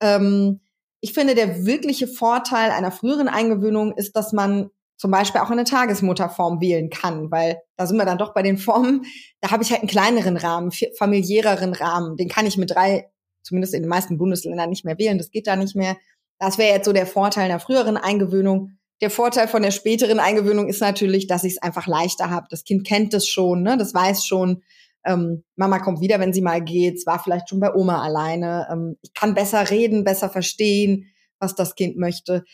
[0.00, 0.60] Ähm,
[1.00, 5.64] ich finde, der wirkliche Vorteil einer früheren Eingewöhnung ist, dass man zum Beispiel auch eine
[5.64, 9.04] Tagesmutterform wählen kann, weil da sind wir dann doch bei den Formen,
[9.40, 12.16] da habe ich halt einen kleineren Rahmen, familiäreren Rahmen.
[12.16, 13.10] Den kann ich mit drei
[13.44, 15.18] zumindest in den meisten Bundesländern nicht mehr wählen.
[15.18, 15.96] Das geht da nicht mehr.
[16.38, 18.72] Das wäre jetzt so der Vorteil der früheren Eingewöhnung.
[19.00, 22.46] Der Vorteil von der späteren Eingewöhnung ist natürlich, dass ich es einfach leichter habe.
[22.50, 23.76] Das Kind kennt es schon, ne?
[23.76, 24.62] das weiß schon,
[25.04, 26.96] ähm, Mama kommt wieder, wenn sie mal geht.
[26.96, 28.66] Es war vielleicht schon bei Oma alleine.
[28.70, 32.44] Ähm, ich kann besser reden, besser verstehen, was das Kind möchte.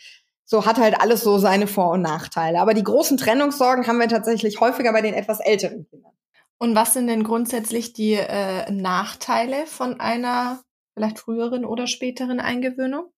[0.45, 2.61] So hat halt alles so seine Vor- und Nachteile.
[2.61, 6.12] Aber die großen Trennungssorgen haben wir tatsächlich häufiger bei den etwas älteren Kindern.
[6.59, 10.61] Und was sind denn grundsätzlich die äh, Nachteile von einer
[11.01, 13.11] vielleicht früheren oder späteren Eingewöhnung?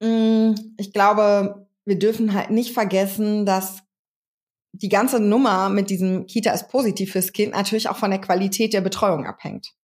[0.00, 3.82] Mm, ich glaube, wir dürfen halt nicht vergessen, dass
[4.72, 8.72] die ganze Nummer mit diesem Kita ist positiv fürs Kind natürlich auch von der Qualität
[8.72, 9.74] der Betreuung abhängt.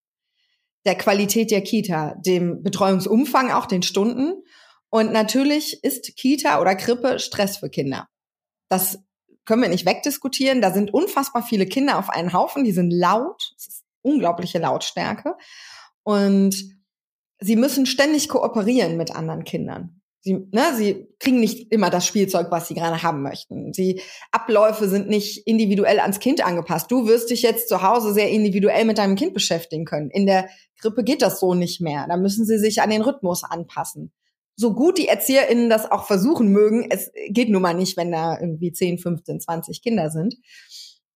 [0.86, 4.42] Der Qualität der Kita, dem Betreuungsumfang, auch den Stunden.
[4.88, 8.08] Und natürlich ist Kita oder Krippe Stress für Kinder.
[8.70, 8.98] Das
[9.44, 10.62] können wir nicht wegdiskutieren.
[10.62, 13.52] Da sind unfassbar viele Kinder auf einen Haufen, die sind laut.
[13.58, 15.36] Es ist unglaubliche Lautstärke.
[16.08, 16.54] Und
[17.38, 20.00] sie müssen ständig kooperieren mit anderen Kindern.
[20.22, 23.72] Sie, ne, sie kriegen nicht immer das Spielzeug, was sie gerade haben möchten.
[23.72, 24.00] Die
[24.32, 26.90] Abläufe sind nicht individuell ans Kind angepasst.
[26.90, 30.08] Du wirst dich jetzt zu Hause sehr individuell mit deinem Kind beschäftigen können.
[30.08, 30.48] In der
[30.80, 32.06] Grippe geht das so nicht mehr.
[32.08, 34.10] Da müssen sie sich an den Rhythmus anpassen.
[34.56, 38.40] So gut die ErzieherInnen das auch versuchen mögen, es geht nun mal nicht, wenn da
[38.40, 40.36] irgendwie 10, 15, 20 Kinder sind.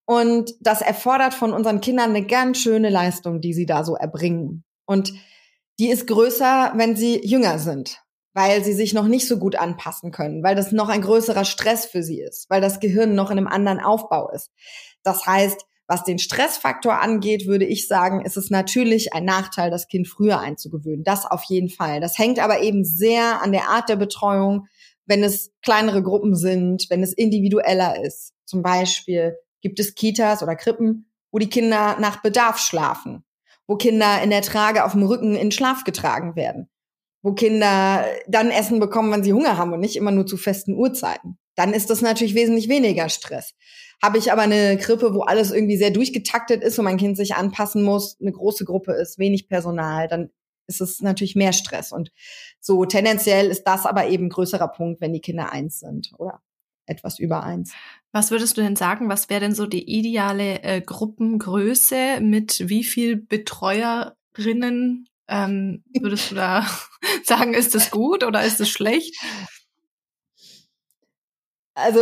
[0.05, 4.65] Und das erfordert von unseren Kindern eine ganz schöne Leistung, die sie da so erbringen.
[4.85, 5.13] Und
[5.79, 8.03] die ist größer, wenn sie jünger sind
[8.35, 11.87] weil sie sich noch nicht so gut anpassen können, weil das noch ein größerer Stress
[11.87, 14.51] für sie ist, weil das Gehirn noch in einem anderen Aufbau ist.
[15.03, 19.89] Das heißt, was den Stressfaktor angeht, würde ich sagen, ist es natürlich ein Nachteil, das
[19.89, 21.05] Kind früher einzugewöhnen.
[21.05, 22.01] Das auf jeden Fall.
[22.01, 24.69] Das hängt aber eben sehr an der Art der Betreuung,
[25.05, 28.33] wenn es kleinere Gruppen sind, wenn es individueller ist.
[28.47, 33.25] Zum Beispiel gibt es Kitas oder Krippen, wo die Kinder nach Bedarf schlafen,
[33.67, 36.69] wo Kinder in der Trage auf dem Rücken in Schlaf getragen werden
[37.23, 40.75] wo Kinder dann Essen bekommen, wenn sie Hunger haben und nicht immer nur zu festen
[40.75, 41.39] Uhrzeiten.
[41.55, 43.55] Dann ist das natürlich wesentlich weniger Stress.
[44.03, 47.35] Habe ich aber eine Krippe, wo alles irgendwie sehr durchgetaktet ist und mein Kind sich
[47.37, 50.31] anpassen muss, eine große Gruppe ist, wenig Personal, dann
[50.67, 51.93] ist es natürlich mehr Stress.
[51.93, 52.11] Und
[52.61, 56.41] so tendenziell ist das aber eben größerer Punkt, wenn die Kinder eins sind oder
[56.87, 57.73] etwas über eins.
[58.13, 62.85] Was würdest du denn sagen, was wäre denn so die ideale äh, Gruppengröße mit wie
[62.85, 66.67] viel Betreuerinnen ähm, würdest du da
[67.25, 69.17] sagen, ist das gut oder ist es schlecht?
[71.75, 72.01] Also,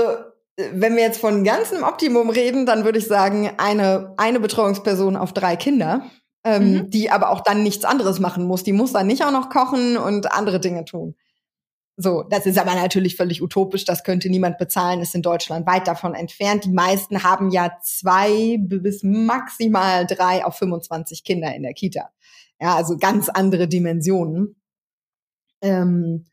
[0.57, 5.33] wenn wir jetzt von ganzem Optimum reden, dann würde ich sagen, eine, eine Betreuungsperson auf
[5.33, 6.11] drei Kinder,
[6.45, 6.91] ähm, mhm.
[6.91, 8.65] die aber auch dann nichts anderes machen muss.
[8.65, 11.15] Die muss dann nicht auch noch kochen und andere Dinge tun.
[12.03, 15.87] So, das ist aber natürlich völlig utopisch, das könnte niemand bezahlen, ist in Deutschland weit
[15.87, 16.65] davon entfernt.
[16.65, 22.09] Die meisten haben ja zwei bis maximal drei auf 25 Kinder in der Kita.
[22.59, 24.57] Ja, also ganz andere Dimensionen.
[25.61, 26.25] Ähm,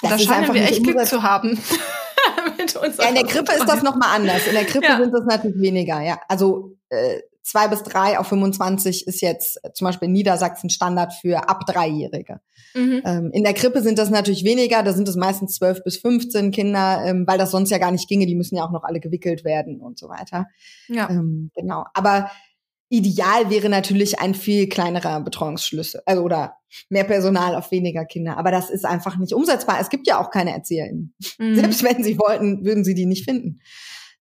[0.00, 1.58] da scheinen wir echt Glück zu haben.
[2.98, 4.46] ja, in der Krippe ist das nochmal anders.
[4.46, 4.98] In der Krippe ja.
[4.98, 6.18] sind das natürlich weniger, ja.
[6.26, 7.20] Also äh,
[7.50, 11.66] zwei bis drei auf 25 ist jetzt äh, zum Beispiel in Niedersachsen Standard für ab
[11.66, 12.40] Dreijährige.
[12.74, 13.02] Mhm.
[13.04, 16.52] Ähm, in der Krippe sind das natürlich weniger, da sind es meistens zwölf bis 15
[16.52, 19.00] Kinder, ähm, weil das sonst ja gar nicht ginge, die müssen ja auch noch alle
[19.00, 20.46] gewickelt werden und so weiter.
[20.88, 21.10] Ja.
[21.10, 21.84] Ähm, genau.
[21.92, 22.30] Aber
[22.88, 26.56] Ideal wäre natürlich ein viel kleinerer Betreuungsschlüssel also, oder
[26.88, 28.36] mehr Personal auf weniger Kinder.
[28.36, 29.78] Aber das ist einfach nicht umsetzbar.
[29.80, 31.14] Es gibt ja auch keine ErzieherInnen.
[31.38, 31.54] Mhm.
[31.56, 33.60] Selbst wenn sie wollten, würden sie die nicht finden.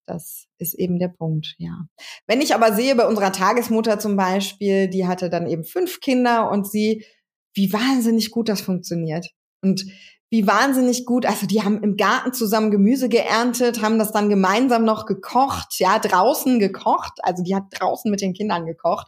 [0.06, 1.86] Das ist eben der Punkt, ja.
[2.28, 6.52] Wenn ich aber sehe, bei unserer Tagesmutter zum Beispiel, die hatte dann eben fünf Kinder
[6.52, 7.06] und sie,
[7.54, 9.28] wie wahnsinnig gut das funktioniert.
[9.62, 9.86] Und
[10.32, 11.26] wie wahnsinnig gut.
[11.26, 15.98] Also die haben im Garten zusammen Gemüse geerntet, haben das dann gemeinsam noch gekocht, ja,
[15.98, 17.14] draußen gekocht.
[17.24, 19.08] Also die hat draußen mit den Kindern gekocht,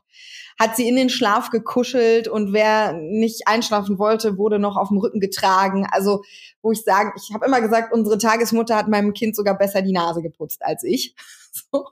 [0.59, 4.97] hat sie in den Schlaf gekuschelt und wer nicht einschlafen wollte, wurde noch auf dem
[4.97, 5.87] Rücken getragen.
[5.91, 6.23] Also
[6.63, 9.93] wo ich sage, ich habe immer gesagt, unsere Tagesmutter hat meinem Kind sogar besser die
[9.93, 11.15] Nase geputzt als ich.
[11.51, 11.85] So.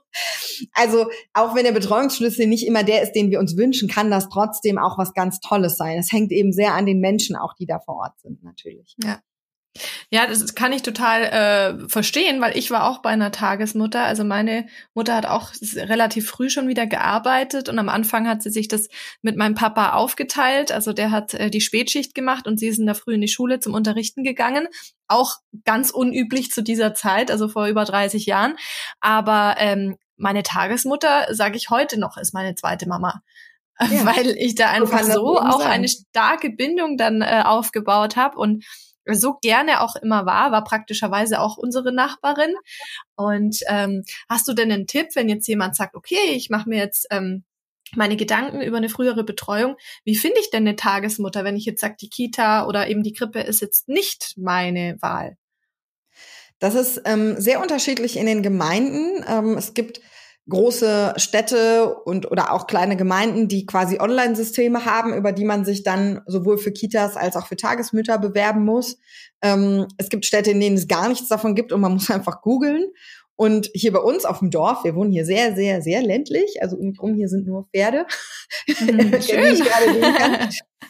[0.72, 4.28] Also auch wenn der Betreuungsschlüssel nicht immer der ist, den wir uns wünschen, kann das
[4.28, 5.98] trotzdem auch was ganz Tolles sein.
[5.98, 8.96] Es hängt eben sehr an den Menschen auch, die da vor Ort sind, natürlich.
[9.02, 9.20] Ja.
[10.10, 14.02] Ja, das kann ich total äh, verstehen, weil ich war auch bei einer Tagesmutter.
[14.02, 18.50] Also meine Mutter hat auch relativ früh schon wieder gearbeitet und am Anfang hat sie
[18.50, 18.88] sich das
[19.22, 20.72] mit meinem Papa aufgeteilt.
[20.72, 23.28] Also der hat äh, die Spätschicht gemacht und sie ist in der Früh in die
[23.28, 24.66] Schule zum Unterrichten gegangen.
[25.06, 28.56] Auch ganz unüblich zu dieser Zeit, also vor über 30 Jahren.
[29.00, 33.22] Aber ähm, meine Tagesmutter, sage ich heute noch, ist meine zweite Mama.
[33.78, 34.04] Ja.
[34.04, 38.64] Weil ich da einfach so auch eine starke Bindung dann äh, aufgebaut habe und
[39.16, 42.54] so gerne auch immer war, war praktischerweise auch unsere Nachbarin.
[43.16, 46.78] Und ähm, hast du denn einen Tipp, wenn jetzt jemand sagt, okay, ich mache mir
[46.78, 47.44] jetzt ähm,
[47.96, 49.76] meine Gedanken über eine frühere Betreuung.
[50.04, 53.12] Wie finde ich denn eine Tagesmutter, wenn ich jetzt sage, die Kita oder eben die
[53.12, 55.36] Krippe ist jetzt nicht meine Wahl?
[56.58, 59.24] Das ist ähm, sehr unterschiedlich in den Gemeinden.
[59.26, 60.00] Ähm, es gibt
[60.50, 65.82] große Städte und oder auch kleine Gemeinden, die quasi Online-Systeme haben, über die man sich
[65.82, 68.98] dann sowohl für Kitas als auch für Tagesmütter bewerben muss.
[69.40, 72.42] Ähm, es gibt Städte, in denen es gar nichts davon gibt und man muss einfach
[72.42, 72.84] googeln.
[73.40, 76.76] Und hier bei uns auf dem Dorf, wir wohnen hier sehr, sehr, sehr ländlich, also
[76.76, 78.04] um mich rum hier sind nur Pferde,
[78.68, 79.56] mhm, schön.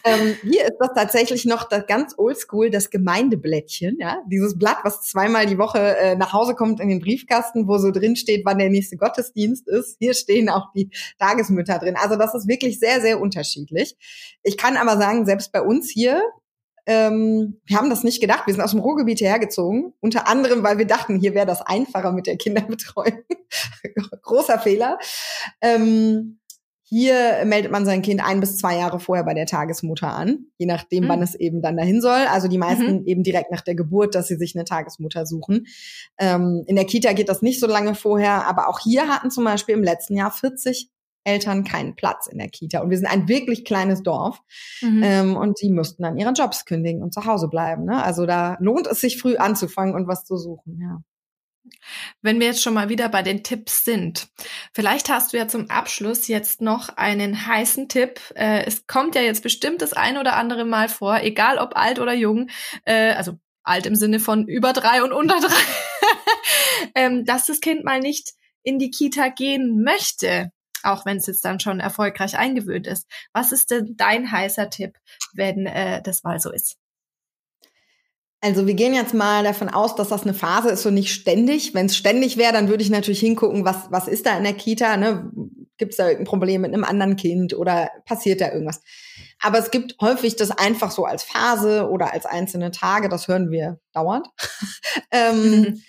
[0.03, 5.01] ähm, hier ist das tatsächlich noch das ganz oldschool, das Gemeindeblättchen, ja, dieses Blatt, was
[5.03, 8.57] zweimal die Woche äh, nach Hause kommt in den Briefkasten, wo so drin steht, wann
[8.57, 9.95] der nächste Gottesdienst ist.
[9.99, 10.89] Hier stehen auch die
[11.19, 11.95] Tagesmütter drin.
[11.95, 13.95] Also das ist wirklich sehr, sehr unterschiedlich.
[14.43, 16.21] Ich kann aber sagen, selbst bei uns hier
[16.91, 18.45] ähm, wir haben das nicht gedacht.
[18.45, 19.93] Wir sind aus dem Ruhrgebiet hergezogen.
[20.01, 23.23] Unter anderem, weil wir dachten, hier wäre das einfacher mit der Kinderbetreuung.
[24.21, 24.99] Großer Fehler.
[25.61, 26.39] Ähm,
[26.83, 30.65] Hier meldet man sein Kind ein bis zwei Jahre vorher bei der Tagesmutter an, je
[30.65, 31.07] nachdem, mhm.
[31.07, 32.27] wann es eben dann dahin soll.
[32.29, 33.05] Also die meisten mhm.
[33.05, 35.67] eben direkt nach der Geburt, dass sie sich eine Tagesmutter suchen.
[36.19, 39.45] Ähm, in der Kita geht das nicht so lange vorher, aber auch hier hatten zum
[39.45, 40.89] Beispiel im letzten Jahr 40
[41.23, 42.81] Eltern keinen Platz in der Kita.
[42.81, 44.41] Und wir sind ein wirklich kleines Dorf.
[44.81, 45.03] Mhm.
[45.03, 47.85] Ähm, und die müssten dann ihre Jobs kündigen und zu Hause bleiben.
[47.85, 48.03] Ne?
[48.03, 51.01] Also da lohnt es sich früh anzufangen und was zu suchen, ja.
[52.23, 54.29] Wenn wir jetzt schon mal wieder bei den Tipps sind,
[54.73, 58.19] vielleicht hast du ja zum Abschluss jetzt noch einen heißen Tipp.
[58.35, 61.99] Äh, es kommt ja jetzt bestimmt das ein oder andere Mal vor, egal ob alt
[61.99, 62.49] oder jung,
[62.85, 65.53] äh, also alt im Sinne von über drei und unter drei,
[66.95, 68.31] ähm, dass das Kind mal nicht
[68.63, 70.51] in die Kita gehen möchte,
[70.83, 73.07] auch wenn es jetzt dann schon erfolgreich eingewöhnt ist.
[73.33, 74.97] Was ist denn dein heißer Tipp,
[75.33, 76.77] wenn äh, das mal so ist?
[78.43, 81.75] Also wir gehen jetzt mal davon aus, dass das eine Phase ist und nicht ständig.
[81.75, 84.53] Wenn es ständig wäre, dann würde ich natürlich hingucken, was, was ist da in der
[84.53, 84.97] Kita?
[84.97, 85.31] Ne?
[85.77, 88.81] Gibt es da irgendein Problem mit einem anderen Kind oder passiert da irgendwas?
[89.39, 93.51] Aber es gibt häufig das einfach so als Phase oder als einzelne Tage, das hören
[93.51, 94.27] wir dauernd.
[95.11, 95.83] ähm, mhm.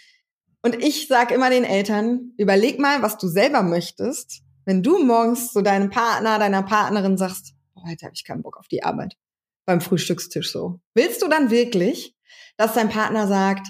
[0.63, 5.53] Und ich sage immer den Eltern, überleg mal, was du selber möchtest, wenn du morgens
[5.53, 9.17] zu deinem Partner, deiner Partnerin sagst, oh, heute habe ich keinen Bock auf die Arbeit
[9.65, 10.81] beim Frühstückstisch so.
[10.95, 12.17] Willst du dann wirklich,
[12.57, 13.67] dass dein Partner sagt,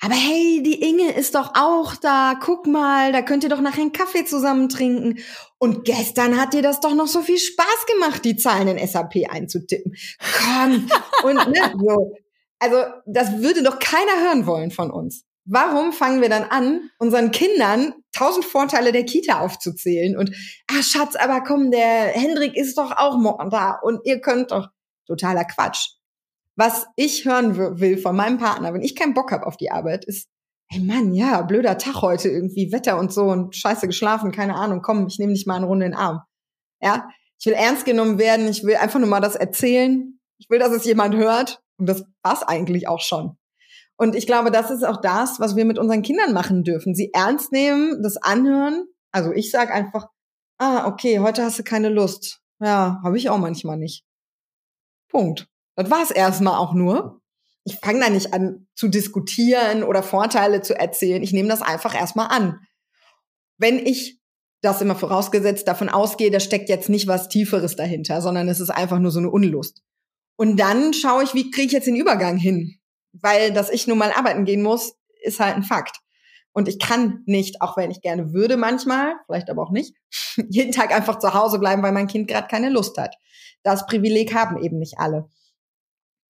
[0.00, 2.34] aber hey, die Inge ist doch auch da.
[2.38, 5.20] Guck mal, da könnt ihr doch nachher einen Kaffee zusammen trinken.
[5.58, 9.30] Und gestern hat dir das doch noch so viel Spaß gemacht, die Zahlen in SAP
[9.30, 9.94] einzutippen.
[10.38, 10.90] Komm.
[11.22, 12.12] Und ne, so.
[12.58, 15.24] Also, das würde doch keiner hören wollen von uns.
[15.46, 20.34] Warum fangen wir dann an, unseren Kindern tausend Vorteile der Kita aufzuzählen und,
[20.70, 24.68] ah Schatz, aber komm, der Hendrik ist doch auch morgen da und ihr könnt doch.
[25.06, 25.96] Totaler Quatsch
[26.56, 30.04] was ich hören will von meinem Partner, wenn ich keinen Bock habe auf die Arbeit,
[30.04, 30.28] ist,
[30.68, 34.80] ey Mann, ja, blöder Tag heute irgendwie, Wetter und so und scheiße geschlafen, keine Ahnung,
[34.82, 36.20] komm, ich nehme dich mal eine Runde in den Arm.
[36.80, 40.58] Ja, ich will ernst genommen werden, ich will einfach nur mal das erzählen, ich will,
[40.58, 43.36] dass es jemand hört und das war's eigentlich auch schon.
[43.96, 46.94] Und ich glaube, das ist auch das, was wir mit unseren Kindern machen dürfen.
[46.94, 48.86] Sie ernst nehmen, das anhören.
[49.12, 50.08] Also ich sag einfach,
[50.58, 52.40] ah, okay, heute hast du keine Lust.
[52.60, 54.04] Ja, habe ich auch manchmal nicht.
[55.08, 55.48] Punkt.
[55.76, 57.20] Das war es erstmal auch nur.
[57.64, 61.22] Ich fange da nicht an zu diskutieren oder Vorteile zu erzählen.
[61.22, 62.60] Ich nehme das einfach erstmal an.
[63.58, 64.20] Wenn ich
[64.60, 68.70] das immer vorausgesetzt davon ausgehe, da steckt jetzt nicht was Tieferes dahinter, sondern es ist
[68.70, 69.82] einfach nur so eine Unlust.
[70.36, 72.78] Und dann schaue ich, wie kriege ich jetzt den Übergang hin?
[73.20, 76.00] Weil, dass ich nun mal arbeiten gehen muss, ist halt ein Fakt.
[76.52, 79.94] Und ich kann nicht, auch wenn ich gerne würde manchmal, vielleicht aber auch nicht,
[80.48, 83.16] jeden Tag einfach zu Hause bleiben, weil mein Kind gerade keine Lust hat.
[83.62, 85.28] Das Privileg haben eben nicht alle.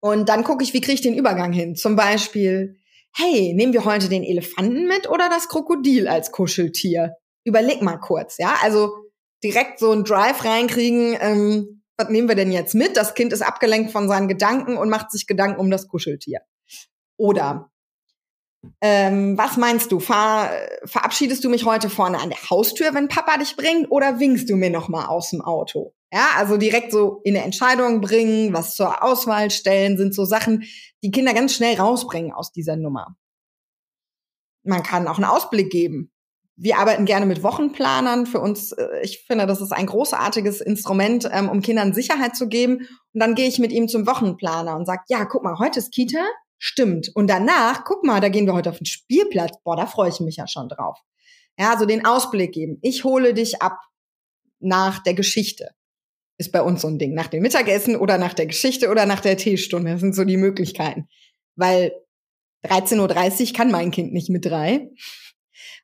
[0.01, 1.77] Und dann gucke ich, wie kriege ich den Übergang hin.
[1.77, 2.79] Zum Beispiel,
[3.15, 7.17] hey, nehmen wir heute den Elefanten mit oder das Krokodil als Kuscheltier?
[7.45, 8.57] Überleg mal kurz, ja?
[8.63, 8.95] Also
[9.43, 12.97] direkt so einen Drive reinkriegen, ähm, was nehmen wir denn jetzt mit?
[12.97, 16.41] Das Kind ist abgelenkt von seinen Gedanken und macht sich Gedanken um das Kuscheltier.
[17.17, 17.71] Oder
[18.81, 20.01] ähm, was meinst du?
[20.01, 20.51] Fahr,
[20.85, 24.57] verabschiedest du mich heute vorne an der Haustür, wenn Papa dich bringt, oder winkst du
[24.57, 25.95] mir noch mal aus dem Auto?
[26.13, 30.65] Ja, also direkt so in eine Entscheidung bringen, was zur Auswahl stellen, sind so Sachen,
[31.03, 33.17] die Kinder ganz schnell rausbringen aus dieser Nummer.
[34.63, 36.11] Man kann auch einen Ausblick geben.
[36.57, 38.27] Wir arbeiten gerne mit Wochenplanern.
[38.27, 42.49] Für uns, äh, ich finde, das ist ein großartiges Instrument, ähm, um Kindern Sicherheit zu
[42.49, 42.87] geben.
[43.13, 45.93] Und dann gehe ich mit ihm zum Wochenplaner und sage, ja, guck mal, heute ist
[45.93, 46.25] Kita,
[46.65, 47.11] stimmt.
[47.15, 49.57] Und danach, guck mal, da gehen wir heute auf den Spielplatz.
[49.63, 50.99] Boah, da freue ich mich ja schon drauf.
[51.59, 52.79] Ja, so den Ausblick geben.
[52.83, 53.79] Ich hole dich ab
[54.61, 55.71] nach der Geschichte
[56.39, 57.15] ist bei uns so ein Ding.
[57.15, 59.93] Nach dem Mittagessen oder nach der Geschichte oder nach der Teestunde.
[59.93, 61.09] Das sind so die Möglichkeiten.
[61.57, 61.93] Weil
[62.65, 64.91] 13.30 Uhr kann mein Kind nicht mit drei.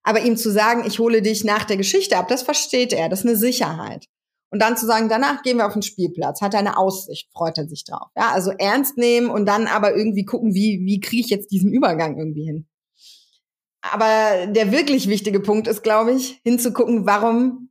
[0.03, 3.09] Aber ihm zu sagen, ich hole dich nach der Geschichte ab, das versteht er.
[3.09, 4.07] Das ist eine Sicherheit.
[4.51, 7.57] Und dann zu sagen, danach gehen wir auf den Spielplatz, hat er eine Aussicht, freut
[7.57, 8.09] er sich drauf.
[8.16, 11.72] Ja, also ernst nehmen und dann aber irgendwie gucken, wie, wie kriege ich jetzt diesen
[11.72, 12.66] Übergang irgendwie hin.
[13.80, 17.70] Aber der wirklich wichtige Punkt ist, glaube ich, hinzugucken, warum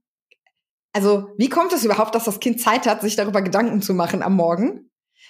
[0.93, 4.23] also wie kommt es überhaupt, dass das Kind Zeit hat, sich darüber Gedanken zu machen
[4.23, 4.89] am Morgen?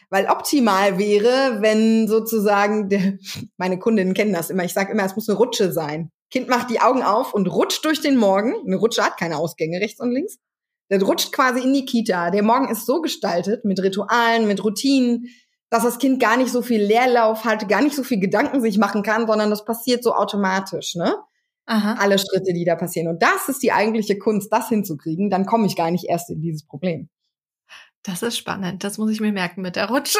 [0.10, 3.18] Weil optimal wäre, wenn sozusagen, der,
[3.58, 6.12] meine Kundinnen kennen das immer, ich sage immer, es muss eine Rutsche sein.
[6.32, 8.54] Kind macht die Augen auf und rutscht durch den Morgen.
[8.66, 10.38] Eine Rutsche hat keine Ausgänge rechts und links.
[10.90, 12.32] Der rutscht quasi in die Kita.
[12.32, 15.28] Der Morgen ist so gestaltet mit Ritualen, mit Routinen,
[15.70, 18.78] dass das Kind gar nicht so viel Leerlauf hat, gar nicht so viel Gedanken sich
[18.78, 21.16] machen kann, sondern das passiert so automatisch, ne?
[21.70, 21.98] Aha.
[22.00, 23.08] alle Schritte, die da passieren.
[23.08, 25.30] Und das ist die eigentliche Kunst, das hinzukriegen.
[25.30, 27.10] Dann komme ich gar nicht erst in dieses Problem.
[28.02, 28.84] Das ist spannend.
[28.84, 30.18] Das muss ich mir merken mit der Rutsche.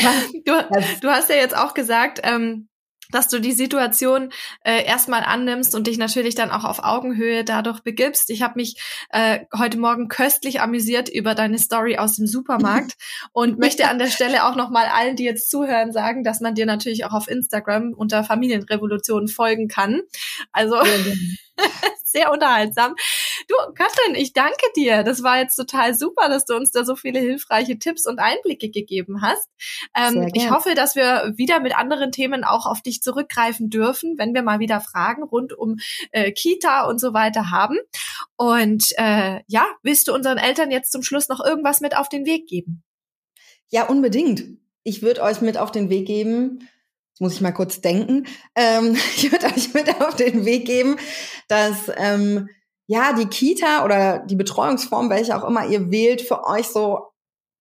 [0.00, 0.12] Ja,
[0.44, 0.52] du,
[1.00, 2.68] du, hast ja jetzt auch gesagt, ähm,
[3.10, 4.30] dass du die Situation
[4.64, 8.30] äh, erstmal annimmst und dich natürlich dann auch auf Augenhöhe dadurch begibst.
[8.30, 8.76] Ich habe mich
[9.10, 12.94] äh, heute Morgen köstlich amüsiert über deine Story aus dem Supermarkt
[13.32, 16.66] und möchte an der Stelle auch nochmal allen, die jetzt zuhören, sagen, dass man dir
[16.66, 20.02] natürlich auch auf Instagram unter Familienrevolution folgen kann.
[20.52, 20.76] Also
[22.06, 22.94] sehr unterhaltsam.
[23.48, 25.02] Du, Katrin, ich danke dir.
[25.02, 28.70] Das war jetzt total super, dass du uns da so viele hilfreiche Tipps und Einblicke
[28.70, 29.48] gegeben hast.
[29.96, 34.34] Ähm, ich hoffe, dass wir wieder mit anderen Themen auch auf dich zurückgreifen dürfen, wenn
[34.34, 35.76] wir mal wieder Fragen rund um
[36.12, 37.78] äh, Kita und so weiter haben.
[38.36, 42.24] Und äh, ja, willst du unseren Eltern jetzt zum Schluss noch irgendwas mit auf den
[42.24, 42.82] Weg geben?
[43.68, 44.44] Ja, unbedingt.
[44.84, 46.68] Ich würde euch mit auf den Weg geben,
[47.18, 48.26] Muss ich mal kurz denken.
[48.54, 50.96] Ähm, ich würde euch mit auf den Weg geben,
[51.48, 52.48] dass ähm,
[52.86, 57.12] ja die Kita oder die Betreuungsform, welche auch immer ihr wählt, für euch so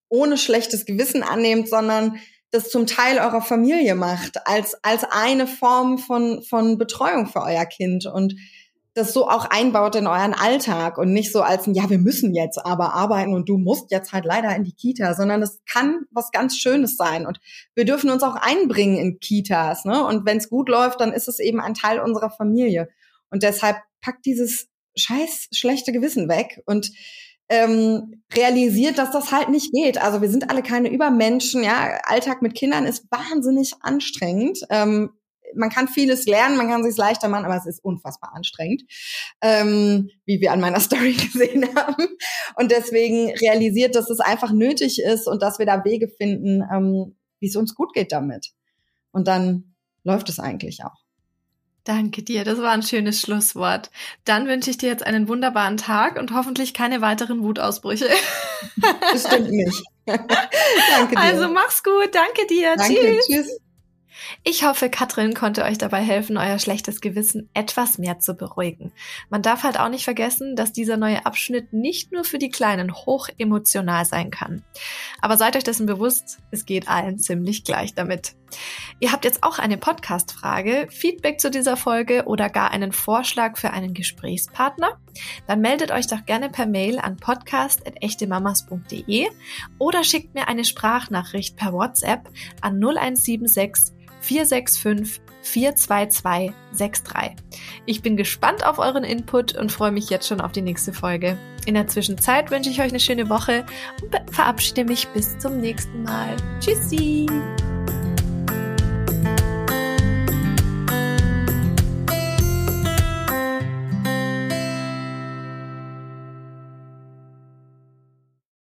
[0.10, 2.20] ohne schlechtes Gewissen annehmt, sondern
[2.52, 7.66] das zum Teil eurer Familie macht, als, als eine Form von, von Betreuung für euer
[7.66, 8.06] Kind.
[8.06, 8.36] Und
[8.96, 12.34] das so auch einbaut in euren Alltag und nicht so als ein, ja, wir müssen
[12.34, 16.06] jetzt aber arbeiten und du musst jetzt halt leider in die Kita, sondern es kann
[16.12, 17.40] was ganz Schönes sein und
[17.76, 20.06] wir dürfen uns auch einbringen in Kitas, ne?
[20.06, 22.88] Und wenn es gut läuft, dann ist es eben ein Teil unserer Familie
[23.30, 26.90] und deshalb packt dieses scheiß schlechte Gewissen weg und
[27.50, 30.02] ähm, realisiert, dass das halt nicht geht.
[30.02, 32.00] Also wir sind alle keine Übermenschen, ja.
[32.06, 34.62] Alltag mit Kindern ist wahnsinnig anstrengend.
[34.70, 35.12] Ähm,
[35.56, 38.84] man kann vieles lernen, man kann sich leichter machen, aber es ist unfassbar anstrengend,
[39.42, 42.08] ähm, wie wir an meiner Story gesehen haben.
[42.56, 47.16] Und deswegen realisiert, dass es einfach nötig ist und dass wir da Wege finden, ähm,
[47.40, 48.52] wie es uns gut geht damit.
[49.12, 51.06] Und dann läuft es eigentlich auch.
[51.86, 53.92] Danke dir, das war ein schönes Schlusswort.
[54.24, 58.10] Dann wünsche ich dir jetzt einen wunderbaren Tag und hoffentlich keine weiteren Wutausbrüche.
[59.14, 59.84] Bestimmt nicht.
[60.06, 61.20] danke dir.
[61.20, 62.76] Also mach's gut, danke dir.
[62.76, 63.28] Danke, tschüss.
[63.28, 63.60] tschüss.
[64.44, 68.92] Ich hoffe, Katrin konnte euch dabei helfen, euer schlechtes Gewissen etwas mehr zu beruhigen.
[69.30, 72.94] Man darf halt auch nicht vergessen, dass dieser neue Abschnitt nicht nur für die Kleinen
[72.94, 74.64] hoch emotional sein kann.
[75.22, 78.36] Aber seid euch dessen bewusst, es geht allen ziemlich gleich damit.
[79.00, 83.72] Ihr habt jetzt auch eine Podcast-Frage, Feedback zu dieser Folge oder gar einen Vorschlag für
[83.72, 85.00] einen Gesprächspartner?
[85.48, 89.28] Dann meldet euch doch gerne per Mail an podcast.echtemamas.de
[89.80, 92.30] oder schickt mir eine Sprachnachricht per WhatsApp
[92.62, 93.96] an 0176
[94.26, 97.36] 465 42263.
[97.86, 101.38] Ich bin gespannt auf euren Input und freue mich jetzt schon auf die nächste Folge.
[101.66, 103.66] In der Zwischenzeit wünsche ich euch eine schöne Woche
[104.02, 106.36] und verabschiede mich bis zum nächsten Mal.
[106.60, 107.28] Tschüssi!